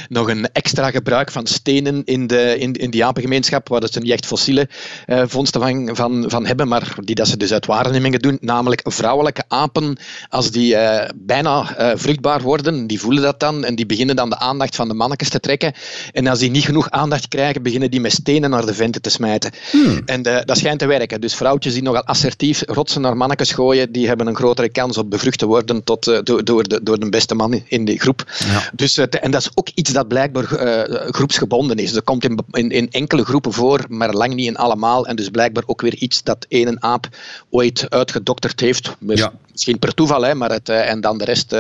nog 0.09 0.29
een 0.29 0.51
extra 0.51 0.91
gebruik 0.91 1.31
van 1.31 1.47
stenen 1.47 2.01
in, 2.05 2.27
de, 2.27 2.57
in, 2.57 2.73
in 2.73 2.89
die 2.89 3.05
apengemeenschap, 3.05 3.67
waar 3.67 3.87
ze 3.91 3.99
niet 3.99 4.11
echt 4.11 4.25
fossiele 4.25 4.69
uh, 5.07 5.23
vondsten 5.25 5.61
van, 5.61 5.95
van, 5.95 6.25
van 6.27 6.45
hebben, 6.45 6.67
maar 6.67 6.95
die 7.03 7.15
dat 7.15 7.27
ze 7.27 7.37
dus 7.37 7.51
uit 7.53 7.65
waarnemingen 7.65 8.19
doen. 8.19 8.37
Namelijk 8.41 8.81
vrouwelijke 8.83 9.43
apen, 9.47 9.97
als 10.29 10.51
die 10.51 10.75
bijna 11.15 11.75
vruchtbaar 11.97 12.41
worden, 12.41 12.87
die 12.87 12.99
voelen 12.99 13.23
dat 13.23 13.39
dan 13.39 13.65
en 13.65 13.75
die 13.75 13.85
beginnen 13.85 14.15
dan 14.15 14.29
de 14.29 14.39
aandacht 14.39 14.75
van 14.75 14.87
de 14.87 14.93
mannetjes 14.93 15.29
te 15.29 15.39
trekken. 15.39 15.73
En 16.11 16.27
als 16.27 16.39
die 16.39 16.49
niet 16.49 16.65
genoeg 16.65 16.89
aandacht 16.89 17.27
krijgen, 17.27 17.63
beginnen 17.63 17.91
die 17.91 17.99
met 17.99 18.11
stenen 18.11 18.49
naar 18.49 18.65
de 18.65 18.73
venten 18.73 19.01
te 19.01 19.09
smijten. 19.09 19.51
Hmm. 19.71 20.01
En 20.05 20.21
dat 20.21 20.57
schijnt 20.57 20.79
te 20.79 20.85
werken. 20.85 21.21
Dus 21.21 21.35
vrouwtjes 21.35 21.73
die 21.73 21.83
nogal 21.83 22.03
assertief 22.03 22.63
rot 22.65 22.88
ze 22.91 22.99
naar 22.99 23.17
mannetjes 23.17 23.51
gooien, 23.51 23.91
die 23.91 24.07
hebben 24.07 24.27
een 24.27 24.35
grotere 24.35 24.69
kans 24.69 24.97
op 24.97 25.09
bevrucht 25.09 25.37
te 25.39 25.45
worden 25.45 25.83
tot, 25.83 26.07
uh, 26.07 26.19
door, 26.23 26.43
door, 26.43 26.63
de, 26.63 26.83
door 26.83 26.99
de 26.99 27.09
beste 27.09 27.35
man 27.35 27.63
in 27.67 27.85
de 27.85 27.97
groep. 27.97 28.23
Ja. 28.37 28.69
Dus, 28.73 28.97
uh, 28.97 29.05
en 29.09 29.31
dat 29.31 29.41
is 29.41 29.51
ook 29.53 29.69
iets 29.73 29.91
dat 29.91 30.07
blijkbaar 30.07 30.63
uh, 30.63 31.09
groepsgebonden 31.09 31.77
is. 31.77 31.91
Dat 31.91 32.03
komt 32.03 32.23
in, 32.23 32.39
in, 32.51 32.69
in, 32.69 32.91
enkele 32.91 33.25
groepen 33.25 33.53
voor, 33.53 33.85
maar 33.89 34.13
lang 34.13 34.33
niet 34.33 34.47
in 34.47 34.57
allemaal. 34.57 35.07
En 35.07 35.15
dus 35.15 35.29
blijkbaar 35.29 35.63
ook 35.65 35.81
weer 35.81 35.95
iets 35.95 36.23
dat 36.23 36.45
één 36.49 36.83
aap 36.83 37.07
ooit 37.49 37.89
uitgedokterd 37.89 38.59
heeft. 38.59 38.95
Ja. 38.99 39.33
Misschien 39.51 39.79
per 39.79 39.93
toeval, 39.93 40.21
hè, 40.21 40.35
maar 40.35 40.51
het, 40.51 40.69
en 40.69 41.01
dan 41.01 41.17
de 41.17 41.25
rest 41.25 41.55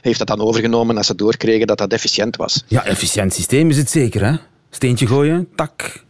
heeft 0.00 0.18
dat 0.18 0.26
dan 0.26 0.40
overgenomen 0.40 0.96
als 0.96 1.06
ze 1.06 1.14
doorkregen 1.14 1.66
dat 1.66 1.78
dat 1.78 1.92
efficiënt 1.92 2.36
was. 2.36 2.64
Ja, 2.66 2.84
efficiënt 2.84 3.34
systeem 3.34 3.70
is 3.70 3.76
het 3.76 3.90
zeker, 3.90 4.24
hè? 4.24 4.36
Steentje 4.70 5.06
gooien, 5.06 5.48
tak, 5.54 6.04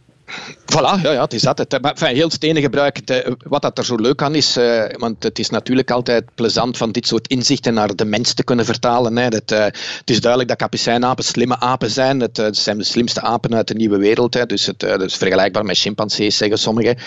Voilà, 0.65 1.01
ja, 1.01 1.11
ja, 1.11 1.21
het 1.21 1.33
is 1.33 1.41
dat. 1.41 1.57
Het, 1.57 1.81
maar, 1.81 1.91
enfin, 1.91 2.15
heel 2.15 2.29
stenen 2.29 2.61
gebruik, 2.61 2.99
wat 3.47 3.61
dat 3.61 3.77
er 3.77 3.85
zo 3.85 3.95
leuk 3.95 4.21
aan 4.21 4.35
is, 4.35 4.57
uh, 4.57 4.83
want 4.97 5.23
het 5.23 5.39
is 5.39 5.49
natuurlijk 5.49 5.91
altijd 5.91 6.25
plezant 6.35 6.77
van 6.77 6.91
dit 6.91 7.07
soort 7.07 7.27
inzichten 7.27 7.73
naar 7.73 7.95
de 7.95 8.05
mens 8.05 8.33
te 8.33 8.43
kunnen 8.43 8.65
vertalen. 8.65 9.17
Hè. 9.17 9.29
Dat, 9.29 9.51
uh, 9.51 9.63
het 9.63 10.09
is 10.09 10.19
duidelijk 10.19 10.49
dat 10.49 10.59
kapucijnapen 10.59 11.23
slimme 11.23 11.59
apen 11.59 11.89
zijn. 11.89 12.19
Het, 12.19 12.39
uh, 12.39 12.47
zijn 12.51 12.77
de 12.77 12.83
slimste 12.83 13.21
apen 13.21 13.55
uit 13.55 13.67
de 13.67 13.73
nieuwe 13.73 13.97
wereld. 13.97 14.33
Hè. 14.33 14.45
Dus 14.45 14.65
het 14.65 14.79
dat 14.79 15.01
is 15.01 15.15
vergelijkbaar 15.15 15.65
met 15.65 15.77
chimpansees, 15.77 16.37
zeggen 16.37 16.57
sommigen. 16.57 16.97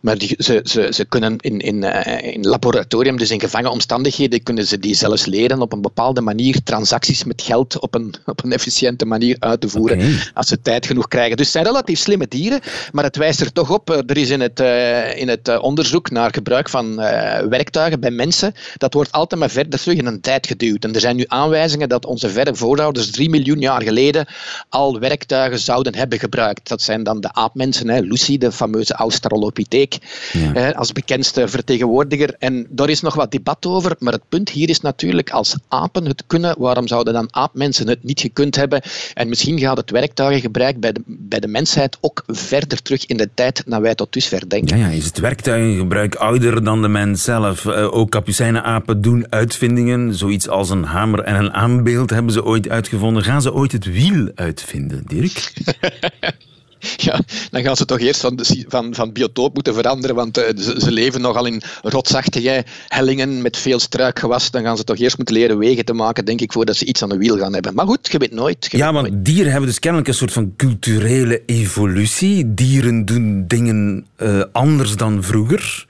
Maar 0.00 0.18
die, 0.18 0.34
ze, 0.38 0.60
ze, 0.64 0.88
ze 0.92 1.04
kunnen 1.04 1.36
in, 1.38 1.58
in, 1.58 1.82
in 2.22 2.46
laboratorium, 2.46 3.16
dus 3.16 3.30
in 3.30 3.40
gevangen 3.40 3.70
omstandigheden, 3.70 4.42
kunnen 4.42 4.66
ze 4.66 4.78
die 4.78 4.94
zelfs 4.94 5.26
leren 5.26 5.60
op 5.60 5.72
een 5.72 5.80
bepaalde 5.80 6.20
manier 6.20 6.62
transacties 6.62 7.24
met 7.24 7.42
geld 7.42 7.78
op 7.80 7.94
een, 7.94 8.14
op 8.24 8.44
een 8.44 8.52
efficiënte 8.52 9.04
manier 9.04 9.36
uit 9.38 9.60
te 9.60 9.68
voeren. 9.68 9.98
Okay. 9.98 10.30
Als 10.34 10.48
ze 10.48 10.60
tijd 10.60 10.86
genoeg 10.86 11.08
krijgen. 11.08 11.36
Dus 11.36 11.46
het 11.46 11.54
zijn 11.54 11.64
relatief 11.64 11.98
slimme 11.98 12.26
dieren. 12.28 12.60
Maar 12.92 13.04
het 13.04 13.16
wijst 13.16 13.40
er 13.40 13.52
toch 13.52 13.70
op, 13.70 13.90
eh, 13.90 13.98
er 14.06 14.16
is 14.16 14.30
in 14.30 14.40
het, 14.40 14.60
uh, 14.60 15.16
in 15.16 15.28
het 15.28 15.48
eh, 15.48 15.62
onderzoek 15.62 16.10
naar 16.10 16.32
gebruik 16.32 16.68
van 16.68 17.00
uh, 17.00 17.38
werktuigen 17.38 18.00
bij 18.00 18.10
mensen, 18.10 18.54
dat 18.76 18.94
wordt 18.94 19.12
altijd 19.12 19.40
maar 19.40 19.50
verder 19.50 19.80
terug 19.80 19.98
in 19.98 20.06
een 20.06 20.20
tijd 20.20 20.46
geduwd. 20.46 20.84
En 20.84 20.94
er 20.94 21.00
zijn 21.00 21.16
nu 21.16 21.24
aanwijzingen 21.26 21.88
dat 21.88 22.06
onze 22.06 22.28
verre 22.28 22.54
voorouders 22.54 23.10
drie 23.10 23.30
miljoen 23.30 23.60
jaar 23.60 23.82
geleden 23.82 24.26
al 24.68 24.98
werktuigen 24.98 25.58
zouden 25.58 25.94
hebben 25.94 26.18
gebruikt. 26.18 26.68
Dat 26.68 26.82
zijn 26.82 27.02
dan 27.02 27.20
de 27.20 27.32
aapmensen, 27.32 27.88
hè, 27.88 28.00
Lucy, 28.00 28.38
de 28.38 28.52
fameuze 28.52 28.94
Australopithecus, 28.94 29.98
ja. 30.32 30.70
als 30.70 30.92
bekendste 30.92 31.48
vertegenwoordiger. 31.48 32.34
En 32.38 32.66
daar 32.70 32.88
is 32.88 33.00
nog 33.00 33.14
wat 33.14 33.30
debat 33.30 33.66
over, 33.66 33.96
maar 33.98 34.12
het 34.12 34.28
punt 34.28 34.50
hier 34.50 34.68
is 34.68 34.80
natuurlijk, 34.80 35.30
als 35.30 35.56
apen 35.68 36.06
het 36.06 36.24
kunnen, 36.26 36.54
waarom 36.58 36.88
zouden 36.88 37.12
dan 37.12 37.28
aapmensen 37.30 37.88
het 37.88 38.04
niet 38.04 38.20
gekund 38.20 38.56
hebben? 38.56 38.82
En 39.14 39.28
misschien 39.28 39.58
gaat 39.58 39.76
het 39.76 39.90
werktuigengebruik 39.90 40.80
bij 40.80 40.92
de, 40.92 41.02
bij 41.06 41.40
de 41.40 41.48
mensheid 41.48 41.96
ook 42.00 42.22
verder 42.26 42.63
verder 42.64 42.82
terug 42.82 43.06
in 43.06 43.16
de 43.16 43.28
tijd 43.34 43.62
dan 43.66 43.82
wij 43.82 43.94
tot 43.94 44.12
dusver 44.12 44.48
denken. 44.48 44.78
Ja, 44.78 44.86
ja 44.86 44.92
is 44.92 45.04
het 45.04 45.18
werktuigengebruik 45.18 46.14
ouder 46.14 46.64
dan 46.64 46.82
de 46.82 46.88
mens 46.88 47.24
zelf? 47.24 47.64
Uh, 47.64 47.94
ook 47.94 48.10
kapucijnenapen 48.10 49.00
doen 49.00 49.26
uitvindingen. 49.30 50.14
Zoiets 50.14 50.48
als 50.48 50.70
een 50.70 50.84
hamer 50.84 51.20
en 51.20 51.34
een 51.34 51.52
aanbeeld 51.52 52.10
hebben 52.10 52.32
ze 52.32 52.44
ooit 52.44 52.68
uitgevonden. 52.68 53.22
Gaan 53.22 53.42
ze 53.42 53.52
ooit 53.52 53.72
het 53.72 53.84
wiel 53.84 54.30
uitvinden, 54.34 55.02
Dirk? 55.06 55.52
ja, 57.06 57.20
dan 57.50 57.62
gaan 57.62 57.76
ze 57.76 57.84
toch 57.84 58.00
eerst 58.00 58.20
van, 58.20 58.38
van, 58.68 58.94
van 58.94 59.12
biotoop 59.12 59.54
moeten 59.54 59.74
veranderen, 59.74 60.16
want 60.16 60.38
uh, 60.38 60.44
ze, 60.56 60.74
ze, 60.78 60.90
leven 60.90 61.20
nogal 61.20 61.46
in 61.46 61.62
rotsachtige 61.82 62.64
hellingen 62.88 63.42
met 63.42 63.56
veel 63.56 63.78
struikgewas. 63.78 64.50
Dan 64.50 64.62
gaan 64.62 64.76
ze 64.76 64.84
toch 64.84 64.98
eerst 64.98 65.16
moeten 65.16 65.34
leren 65.34 65.58
wegen 65.58 65.84
te 65.84 65.92
maken, 65.92 66.24
denk 66.24 66.40
ik, 66.40 66.52
voordat 66.52 66.76
ze 66.76 66.84
iets 66.84 67.02
aan 67.02 67.08
de 67.08 67.16
wiel 67.16 67.38
gaan 67.38 67.52
hebben. 67.52 67.74
Maar 67.74 67.86
goed, 67.86 68.08
je 68.12 68.18
weet 68.18 68.32
nooit. 68.32 68.66
Je 68.70 68.76
ja, 68.76 68.92
maar 68.92 69.08
dieren 69.12 69.50
hebben 69.50 69.68
dus 69.68 69.78
kennelijk 69.78 70.08
een 70.08 70.14
soort 70.14 70.32
van 70.32 70.52
culturele 70.56 71.42
evolutie. 71.46 72.54
Dieren 72.54 73.04
doen 73.04 73.44
dingen 73.46 74.06
uh, 74.22 74.42
anders 74.52 74.96
dan 74.96 75.22
vroeger. 75.22 75.86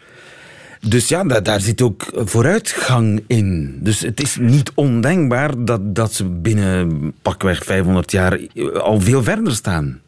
Dus 0.88 1.09
ja, 1.09 1.24
daar, 1.24 1.42
daar, 1.42 1.61
zit 1.61 1.83
ook 1.83 2.04
vooruitgang 2.14 3.24
in. 3.26 3.78
Dus 3.80 4.00
het 4.00 4.22
is 4.22 4.37
niet 4.40 4.72
ondenkbaar 4.74 5.64
dat, 5.64 5.94
dat 5.94 6.12
ze 6.12 6.24
binnen 6.24 7.12
pakweg 7.22 7.64
500 7.64 8.11
jaar 8.11 8.40
al 8.74 9.00
veel 9.00 9.22
verder 9.22 9.54
staan. 9.54 10.00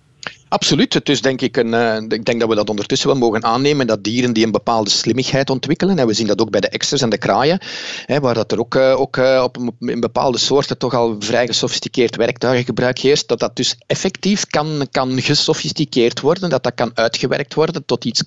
Absoluut. 0.49 0.95
Het 0.95 1.23
denk 1.23 1.41
ik 1.41 1.57
een, 1.57 1.73
uh, 1.73 1.97
ik 2.09 2.25
denk 2.25 2.41
dat 2.41 2.49
we 2.49 2.55
dat 2.55 2.71
ondertussen 2.71 3.09
wel 3.09 3.19
mogen 3.19 3.45
aannemen, 3.45 3.87
dat 3.87 4.05
dieren 4.05 4.33
die 4.33 4.45
een 4.45 4.51
bepaalde 4.51 4.91
slimmigheid 4.91 5.51
ontwikkelen, 5.51 5.99
en 5.99 6.07
we 6.07 6.13
zien 6.13 6.27
dat 6.27 6.41
ook 6.41 6.51
bij 6.51 6.61
de 6.61 6.69
eksters 6.69 7.03
en 7.03 7.09
de 7.09 7.19
kraaien, 7.19 7.59
hè, 8.05 8.21
waar 8.21 8.35
dat 8.35 8.53
er 8.53 8.59
ook, 8.59 8.75
uh, 8.75 9.01
ook 9.01 9.17
uh, 9.17 9.41
op 9.45 9.57
een, 9.57 9.73
in 9.79 10.01
bepaalde 10.01 10.39
soorten 10.39 10.79
toch 10.79 10.95
al 10.95 11.17
vrij 11.19 11.47
gesofisticeerd 11.47 12.17
werktuigengebruik 12.17 12.99
heerst, 12.99 13.29
dat 13.29 13.39
dat 13.39 13.57
dus 13.57 13.77
effectief 13.87 14.47
kan, 14.47 14.87
kan 14.91 15.21
gesofisticeerd 15.21 16.21
worden, 16.21 16.51
dat 16.51 16.63
dat 16.63 16.75
kan 16.75 16.91
uitgewerkt 16.95 17.55
worden 17.55 17.85
tot 17.85 18.05
iets, 18.05 18.23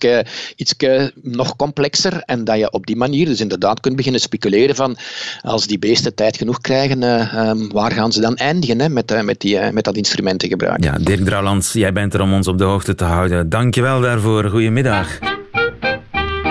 nog 1.22 1.56
complexer, 1.56 2.22
en 2.26 2.44
dat 2.44 2.58
je 2.58 2.72
op 2.72 2.86
die 2.86 2.96
manier 2.96 3.26
dus 3.26 3.40
inderdaad 3.40 3.80
kunt 3.80 3.96
beginnen 3.96 4.22
speculeren 4.22 4.76
van, 4.76 4.98
als 5.42 5.68
die 5.68 5.80
beesten 5.80 6.16
tijd 6.16 6.38
genoeg 6.38 6.62
krijgen, 6.62 7.04
um, 7.48 7.72
waar 7.72 7.92
gaan 7.92 8.12
ze 8.12 8.22
dan 8.22 8.36
eindigen 8.36 8.80
hè, 8.80 8.90
met, 8.90 9.24
met, 9.24 9.40
die, 9.40 9.60
met 9.72 9.84
dat 9.84 9.96
instrumentengebruik? 9.96 10.84
Ja, 10.84 10.98
Dirk 11.02 11.26
Drouwlands, 11.26 11.74
jij 11.74 11.94
bent 11.94 12.09
er 12.14 12.22
om 12.22 12.34
ons 12.34 12.48
op 12.48 12.58
de 12.58 12.64
hoogte 12.64 12.96
te 12.96 13.04
houden. 13.04 13.50
Dankjewel 13.50 14.02
daarvoor. 14.02 14.50
Goedemiddag. 14.50 15.20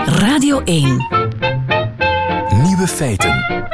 Radio 0.04 0.60
1. 0.64 0.82
Nieuwe 2.62 2.86
feiten. 2.86 3.66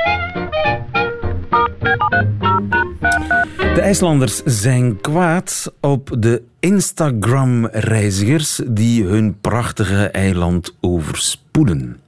De 3.74 3.80
IJslanders 3.80 4.42
zijn 4.44 5.00
kwaad 5.00 5.72
op 5.80 6.16
de 6.18 6.42
Instagram-reizigers 6.60 8.60
die 8.66 9.04
hun 9.04 9.40
prachtige 9.40 10.06
eiland 10.06 10.74
overspoelen. 10.80 12.00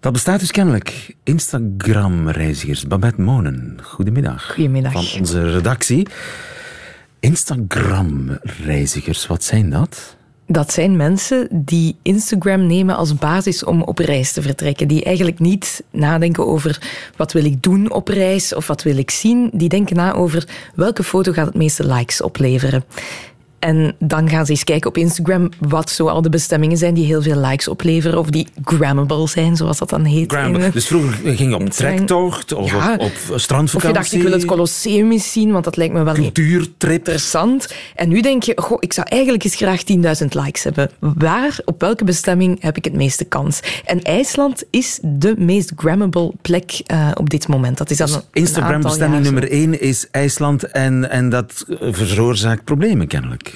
Dat 0.00 0.12
bestaat 0.12 0.40
dus 0.40 0.50
kennelijk. 0.50 1.14
Instagram-reizigers. 1.22 2.86
Babette 2.86 3.20
Monen, 3.20 3.78
goedemiddag. 3.82 4.52
Goedemiddag. 4.52 4.92
Van 4.92 5.20
onze 5.20 5.52
redactie. 5.52 6.08
Instagram-reizigers, 7.20 9.26
wat 9.26 9.44
zijn 9.44 9.70
dat? 9.70 10.16
Dat 10.48 10.72
zijn 10.72 10.96
mensen 10.96 11.48
die 11.50 11.96
Instagram 12.02 12.66
nemen 12.66 12.96
als 12.96 13.14
basis 13.14 13.64
om 13.64 13.82
op 13.82 13.98
reis 13.98 14.32
te 14.32 14.42
vertrekken. 14.42 14.88
Die 14.88 15.04
eigenlijk 15.04 15.38
niet 15.38 15.84
nadenken 15.90 16.46
over 16.46 16.82
wat 17.16 17.32
wil 17.32 17.44
ik 17.44 17.62
doen 17.62 17.92
op 17.92 18.08
reis 18.08 18.54
of 18.54 18.66
wat 18.66 18.82
wil 18.82 18.96
ik 18.96 19.10
zien. 19.10 19.50
Die 19.52 19.68
denken 19.68 19.96
na 19.96 20.12
over 20.12 20.48
welke 20.74 21.02
foto 21.02 21.32
gaat 21.32 21.46
het 21.46 21.54
meeste 21.54 21.86
likes 21.86 22.20
opleveren. 22.20 22.84
En 23.66 23.94
dan 23.98 24.28
gaan 24.28 24.44
ze 24.44 24.50
eens 24.50 24.64
kijken 24.64 24.88
op 24.88 24.96
Instagram 24.96 25.48
wat 25.58 25.90
zo 25.90 26.06
al 26.06 26.22
de 26.22 26.28
bestemmingen 26.28 26.76
zijn 26.76 26.94
die 26.94 27.04
heel 27.04 27.22
veel 27.22 27.36
likes 27.36 27.68
opleveren 27.68 28.18
of 28.18 28.30
die 28.30 28.48
grammable 28.64 29.28
zijn, 29.28 29.56
zoals 29.56 29.78
dat 29.78 29.90
dan 29.90 30.04
heet. 30.04 30.32
Grammable. 30.32 30.70
Dus 30.70 30.86
vroeger 30.86 31.34
ging 31.34 31.50
je 31.50 31.54
op 31.54 31.70
trektocht 31.70 32.52
of 32.52 32.70
ja. 32.70 32.92
op, 32.92 33.00
op 33.00 33.38
strandvakantie. 33.38 33.76
Of 33.76 33.82
je 33.82 33.92
dacht, 33.92 34.12
ik 34.12 34.22
wil 34.22 34.32
het 34.32 34.44
Colosseum 34.44 35.12
eens 35.12 35.32
zien, 35.32 35.52
want 35.52 35.64
dat 35.64 35.76
lijkt 35.76 35.94
me 35.94 36.02
wel 36.02 36.14
Cultuurtrip. 36.14 36.96
interessant. 36.96 37.74
En 37.94 38.08
nu 38.08 38.20
denk 38.20 38.42
je, 38.42 38.52
goh, 38.56 38.76
ik 38.80 38.92
zou 38.92 39.06
eigenlijk 39.10 39.44
eens 39.44 39.54
graag 39.54 39.82
10.000 40.22 40.26
likes 40.28 40.64
hebben. 40.64 40.90
Waar, 40.98 41.58
op 41.64 41.80
welke 41.80 42.04
bestemming 42.04 42.62
heb 42.62 42.76
ik 42.76 42.84
het 42.84 42.94
meeste 42.94 43.24
kans? 43.24 43.60
En 43.84 44.02
IJsland 44.02 44.64
is 44.70 44.98
de 45.02 45.34
meest 45.38 45.72
grammable 45.76 46.32
plek 46.42 46.80
uh, 46.92 47.10
op 47.14 47.30
dit 47.30 47.48
moment. 47.48 47.78
Dat 47.78 47.90
is 47.90 47.96
dan 47.96 48.06
dus 48.06 48.20
Instagram-bestemming 48.32 49.22
nummer 49.22 49.50
1 49.50 49.80
is 49.80 50.06
IJsland 50.10 50.64
en, 50.64 51.10
en 51.10 51.28
dat 51.28 51.64
veroorzaakt 51.80 52.64
problemen 52.64 53.06
kennelijk. 53.06 53.55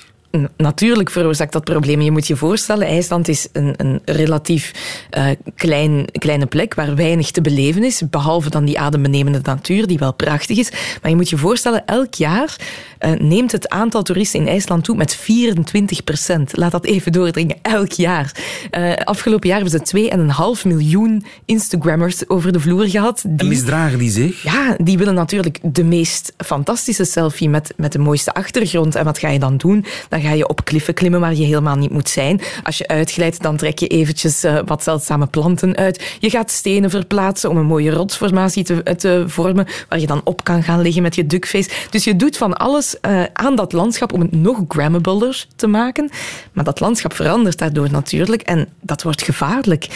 Natuurlijk 0.57 1.11
veroorzaakt 1.11 1.53
dat 1.53 1.65
probleem. 1.65 2.01
Je 2.01 2.11
moet 2.11 2.27
je 2.27 2.37
voorstellen, 2.37 2.87
IJsland 2.87 3.29
is 3.29 3.49
een, 3.53 3.75
een 3.77 4.01
relatief 4.05 4.73
uh, 5.19 5.27
klein, 5.55 6.05
kleine 6.13 6.47
plek 6.47 6.75
waar 6.75 6.95
weinig 6.95 7.31
te 7.31 7.41
beleven 7.41 7.85
is, 7.85 8.03
behalve 8.11 8.51
dan 8.51 8.65
die 8.65 8.79
adembenemende 8.79 9.41
natuur, 9.43 9.87
die 9.87 9.99
wel 9.99 10.15
prachtig 10.15 10.59
is. 10.59 10.71
Maar 11.03 11.11
je 11.11 11.17
moet 11.17 11.29
je 11.29 11.37
voorstellen, 11.37 11.87
elk 11.87 12.15
jaar 12.15 12.57
uh, 13.01 13.13
neemt 13.13 13.53
het 13.53 13.69
aantal 13.69 14.03
toeristen 14.03 14.41
in 14.41 14.49
IJsland 14.49 14.85
toe 14.85 14.97
met 14.97 15.15
24 15.15 16.05
procent. 16.05 16.57
Laat 16.57 16.73
dat 16.73 16.85
even 16.85 17.13
doordringen, 17.13 17.57
elk 17.63 17.93
jaar. 17.93 18.37
Uh, 18.79 18.93
afgelopen 18.95 19.49
jaar 19.49 19.61
hebben 19.61 19.81
ze 19.87 20.57
2,5 20.61 20.67
miljoen 20.67 21.25
Instagrammers 21.45 22.29
over 22.29 22.53
de 22.53 22.61
vloer 22.61 22.89
gehad. 22.89 23.23
Die, 23.27 23.39
en 23.39 23.49
misdragen 23.49 23.99
die 23.99 24.11
zich? 24.11 24.43
Ja, 24.43 24.77
die 24.83 24.99
willen 24.99 25.15
natuurlijk 25.15 25.59
de 25.63 25.85
meest 25.85 26.33
fantastische 26.37 27.05
selfie 27.05 27.49
met, 27.49 27.73
met 27.77 27.93
de 27.93 27.99
mooiste 27.99 28.33
achtergrond. 28.33 28.95
En 28.95 29.05
wat 29.05 29.19
ga 29.19 29.29
je 29.29 29.39
dan 29.39 29.57
doen? 29.57 29.85
Dan 30.09 30.20
ga 30.21 30.33
je 30.33 30.49
op 30.49 30.65
kliffen 30.65 30.95
klimmen 30.95 31.21
waar 31.21 31.35
je 31.35 31.45
helemaal 31.45 31.77
niet 31.77 31.91
moet 31.91 32.09
zijn. 32.09 32.41
Als 32.63 32.79
je 32.79 32.89
uitglijdt, 32.89 33.43
dan 33.43 33.57
trek 33.57 33.79
je 33.79 33.87
eventjes 33.87 34.45
uh, 34.45 34.59
wat 34.65 34.83
zeldzame 34.83 35.27
planten 35.27 35.77
uit. 35.77 36.17
Je 36.19 36.31
gaat 36.31 36.51
stenen 36.51 36.91
verplaatsen 36.91 37.51
om 37.51 37.57
een 37.57 37.67
mooie 37.67 37.91
rotsformatie 37.91 38.65
te, 38.65 38.83
te 38.97 39.25
vormen, 39.27 39.67
waar 39.89 39.99
je 39.99 40.07
dan 40.07 40.21
op 40.25 40.45
kan 40.45 40.63
gaan 40.63 40.81
liggen 40.81 41.03
met 41.03 41.15
je 41.15 41.27
duckface. 41.27 41.71
Dus 41.91 42.05
je 42.05 42.17
doet 42.17 42.37
van 42.37 42.57
alles 42.57 42.97
uh, 43.09 43.23
aan 43.33 43.57
dat 43.57 43.73
landschap 43.73 44.13
om 44.13 44.21
het 44.21 44.33
nog 44.33 44.65
grammabler 44.69 45.47
te 45.57 45.67
maken. 45.67 46.11
Maar 46.53 46.65
dat 46.65 46.81
landschap 46.81 47.15
verandert 47.15 47.59
daardoor 47.59 47.91
natuurlijk 47.91 48.43
en 48.43 48.69
dat 48.81 49.03
wordt 49.03 49.23
gevaarlijk. 49.23 49.87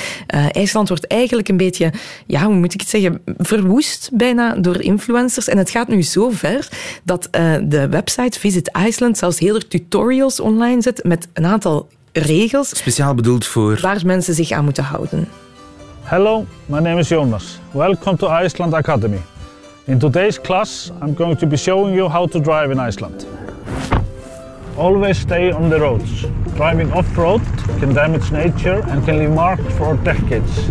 IJsland 0.51 0.89
wordt 0.89 1.07
eigenlijk 1.07 1.49
een 1.49 1.57
beetje, 1.57 1.93
ja, 2.27 2.45
hoe 2.45 2.55
moet 2.55 2.75
ik 2.75 2.81
het 2.81 2.89
zeggen, 2.89 3.23
verwoest 3.39 4.11
bijna 4.13 4.55
door 4.55 4.81
influencers. 4.81 5.49
En 5.49 5.59
het 5.59 5.71
gaat 5.71 5.89
nu 5.89 6.03
zo 6.03 6.31
ver 6.31 6.69
dat 7.03 7.29
de 7.63 7.89
website 7.91 8.41
Visit 8.41 8.71
Iceland 8.87 9.19
zelfs 9.19 9.39
hele 9.39 9.69
tutorials 9.69 10.13
online 10.22 10.83
zet 10.83 11.05
met 11.05 11.29
een 11.33 11.46
aantal 11.46 11.88
regels. 12.12 12.68
Speciaal 12.68 13.14
bedoeld 13.14 13.46
voor... 13.46 13.79
Waar 13.81 14.00
mensen 14.05 14.35
zich 14.35 14.50
aan 14.50 14.64
moeten 14.64 14.85
houden. 14.85 15.29
Hello, 16.03 16.46
my 16.66 16.79
name 16.79 16.98
is 16.98 17.09
Jonas. 17.09 17.59
Welcome 17.72 18.16
to 18.16 18.29
Iceland 18.42 18.74
Academy. 18.74 19.20
In 19.85 19.98
today's 19.98 20.40
class, 20.40 20.90
I'm 21.03 21.16
going 21.16 21.38
to 21.38 21.46
be 21.46 21.57
showing 21.57 21.94
you 21.94 22.11
how 22.11 22.31
to 22.31 22.40
drive 22.40 22.70
in 22.70 22.88
Iceland. 22.88 23.27
Always 24.77 25.18
stay 25.18 25.53
on 25.53 25.68
the 25.68 25.79
roads. 25.79 26.27
Driving 26.55 26.92
off-road 26.92 27.40
can 27.79 27.92
damage 27.92 28.31
nature 28.31 28.83
and 28.90 29.05
can 29.05 29.16
leave 29.18 29.35
marks 29.35 29.74
for 29.74 29.98
decades. 30.03 30.70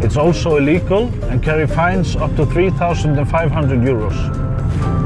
It's 0.00 0.16
also 0.16 0.56
illegal 0.56 1.10
and 1.30 1.42
carry 1.42 1.66
fines 1.66 2.16
up 2.16 2.36
to 2.36 2.46
3,500 2.46 3.82
euros. 3.82 4.14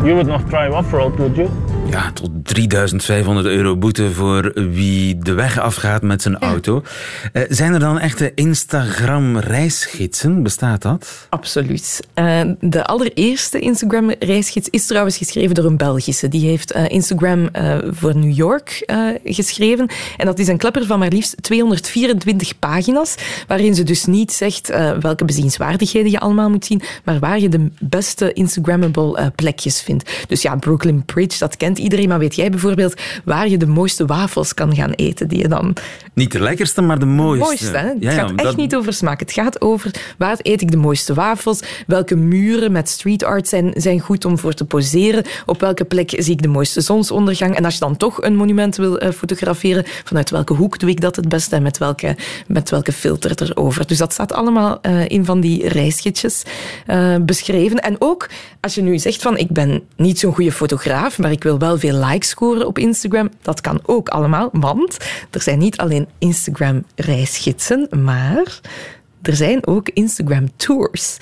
You 0.05 0.15
would 0.15 0.27
not 0.27 0.49
drive 0.49 0.73
off-road, 0.73 1.19
would 1.19 1.37
you? 1.37 1.49
Ja, 1.91 2.11
tot 2.13 2.32
3500 2.43 3.47
euro 3.47 3.77
boete 3.77 4.13
voor 4.13 4.53
wie 4.55 5.19
de 5.19 5.33
weg 5.33 5.59
afgaat 5.59 6.03
met 6.03 6.23
zijn 6.23 6.39
auto. 6.39 6.83
Uh, 7.33 7.43
zijn 7.49 7.73
er 7.73 7.81
dan 7.81 7.99
echte 7.99 8.33
Instagram-reisgidsen? 8.35 10.43
Bestaat 10.43 10.83
dat? 10.83 11.27
Absoluut. 11.29 12.07
Uh, 12.15 12.41
de 12.61 12.85
allereerste 12.85 13.59
Instagram-reisgids 13.59 14.69
is 14.71 14.87
trouwens 14.87 15.17
geschreven 15.17 15.55
door 15.55 15.65
een 15.65 15.77
Belgische. 15.77 16.29
Die 16.29 16.47
heeft 16.47 16.77
uh, 16.77 16.89
Instagram 16.89 17.51
voor 17.91 18.17
New 18.17 18.37
York 18.37 18.93
geschreven. 19.25 19.91
En 20.17 20.27
dat 20.27 20.39
is 20.39 20.49
een 20.49 20.57
klepper 20.57 20.87
van 20.87 20.99
maar 20.99 21.09
liefst 21.09 21.43
224 21.43 22.59
pagina's, 22.59 23.15
waarin 23.47 23.75
ze 23.75 23.83
dus 23.83 24.05
niet 24.05 24.33
zegt 24.33 24.69
welke 25.01 25.25
bezienswaardigheden 25.25 26.11
je 26.11 26.21
allemaal 26.21 26.51
moet 26.51 26.65
zien, 26.65 26.83
maar 27.05 27.19
waar 27.19 27.41
je 27.41 27.49
de 27.49 27.69
beste 27.81 28.33
Instagrammable 28.33 29.33
plekjes 29.37 29.81
vindt. 29.81 30.11
Dus 30.29 30.43
ja, 30.43 30.57
Brooklyn 30.57 31.05
Bridge, 31.05 31.39
dat 31.39 31.57
kent 31.57 31.79
iedereen, 31.79 32.09
maar 32.09 32.19
weet 32.19 32.32
jij 32.35 32.51
bijvoorbeeld 32.51 33.01
waar 33.25 33.49
je 33.49 33.57
de 33.57 33.67
mooiste 33.67 34.07
wafels 34.07 34.55
kan 34.55 34.75
gaan 34.75 34.91
eten? 34.91 35.29
Die 35.29 35.39
je 35.39 35.49
dan... 35.49 35.77
Niet 36.15 36.33
de 36.33 36.41
lekkerste, 36.41 36.81
maar 36.81 36.99
de 36.99 37.07
mooiste. 37.07 37.45
mooiste, 37.45 37.77
hè? 37.77 38.07
Het 38.07 38.15
gaat 38.15 38.33
echt 38.35 38.57
niet 38.57 38.75
over 38.75 38.93
smaak. 38.93 39.21
Het 39.21 39.33
gaat 39.33 39.61
over 39.61 39.91
waar 40.19 40.37
eet 40.43 40.61
ik 40.61 40.71
de 40.71 40.77
mooiste 40.77 41.15
wafels, 41.15 41.61
welke 41.87 42.17
muren 42.17 42.73
met 42.73 42.89
street 42.89 43.25
art 43.25 43.49
zijn, 43.49 43.73
zijn 43.77 44.01
goed 44.01 44.25
om 44.25 44.39
voor 44.39 44.53
te 44.53 44.65
poseren, 44.65 45.25
op 45.47 45.61
welke 45.61 45.85
plek 45.85 46.11
zie 46.17 46.33
ik 46.33 46.43
de 46.43 46.49
mooiste 46.49 46.81
zonsondergang. 46.81 47.57
En 47.57 47.65
als 47.65 47.75
je 47.75 47.81
dan 47.81 47.97
toch 47.97 48.23
een 48.23 48.37
monument 48.37 48.77
wil 48.77 49.03
uh, 49.03 49.11
fotograferen, 49.11 49.85
vanuit 50.05 50.31
welke 50.31 50.55
hoek 50.55 50.79
doe 50.79 50.91
ik 50.91 51.01
dat 51.01 51.17
het 51.17 51.29
beste 51.29 51.57
en 51.57 51.63
met 51.63 51.79
welke, 51.79 52.17
met 52.47 52.71
welke 52.71 52.93
filter 52.93 53.43
erover. 53.43 53.87
Dus 53.87 53.99
dat 53.99 54.13
staat 54.13 54.33
allemaal 54.33 54.79
uh, 54.83 55.09
in 55.09 55.25
van 55.25 55.41
die 55.41 55.69
reisgidsjes 55.69 56.43
uh, 56.87 57.17
beschreven. 57.21 57.81
En 57.81 57.97
ook 57.99 58.29
als 58.61 58.75
je 58.75 58.83
nu 58.83 58.99
zegt 58.99 59.23
van 59.23 59.37
ik 59.37 59.51
ben 59.51 59.83
niet 59.97 60.19
zo'n 60.19 60.35
goede 60.35 60.53
fotograaf, 60.53 61.19
maar 61.19 61.31
ik 61.31 61.43
wil 61.43 61.59
wel 61.59 61.79
veel 61.79 62.05
likes 62.05 62.22
scoren 62.23 62.67
op 62.67 62.79
Instagram. 62.79 63.31
Dat 63.43 63.61
kan 63.61 63.81
ook 63.87 64.09
allemaal, 64.09 64.49
want 64.53 64.97
er 65.31 65.43
zijn 65.43 65.59
niet 65.59 65.77
alleen 65.77 66.09
Instagram-reisgidsen, 66.19 67.89
maar 68.05 68.61
er 69.23 69.37
zijn 69.37 69.67
ook 69.67 69.89
Instagram-tours. 69.89 71.17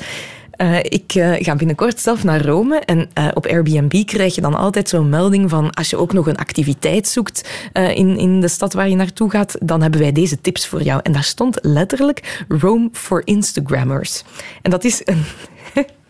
Uh, 0.57 0.79
ik 0.79 1.15
uh, 1.15 1.35
ga 1.39 1.57
binnenkort 1.57 2.01
zelf 2.01 2.25
naar 2.25 2.45
Rome 2.45 2.79
en 2.79 3.09
uh, 3.19 3.29
op 3.35 3.47
Airbnb 3.47 4.05
krijg 4.05 4.35
je 4.35 4.41
dan 4.41 4.55
altijd 4.55 4.89
zo'n 4.89 5.09
melding 5.09 5.51
van 5.51 5.71
als 5.71 5.91
je 5.91 5.97
ook 5.97 6.13
nog 6.13 6.27
een 6.27 6.37
activiteit 6.37 7.09
zoekt 7.09 7.49
in, 7.73 8.19
in 8.19 8.41
de 8.41 8.49
stad 8.49 8.73
waar 8.73 8.89
je 8.89 8.97
naartoe 8.97 9.31
gaat, 9.31 9.57
dan 9.61 9.83
hebben 9.83 10.01
wij 10.01 10.13
deze 10.13 10.41
tips 10.41 10.67
voor 10.67 10.83
jou. 10.83 11.01
En 11.03 11.13
daar 11.13 11.25
stond 11.25 11.59
letterlijk 11.63 12.45
Rome 12.49 12.89
for 12.93 13.23
Instagrammers. 13.25 14.23
En 14.63 14.71
dat 14.71 14.85
is 14.85 15.03
een 15.05 15.25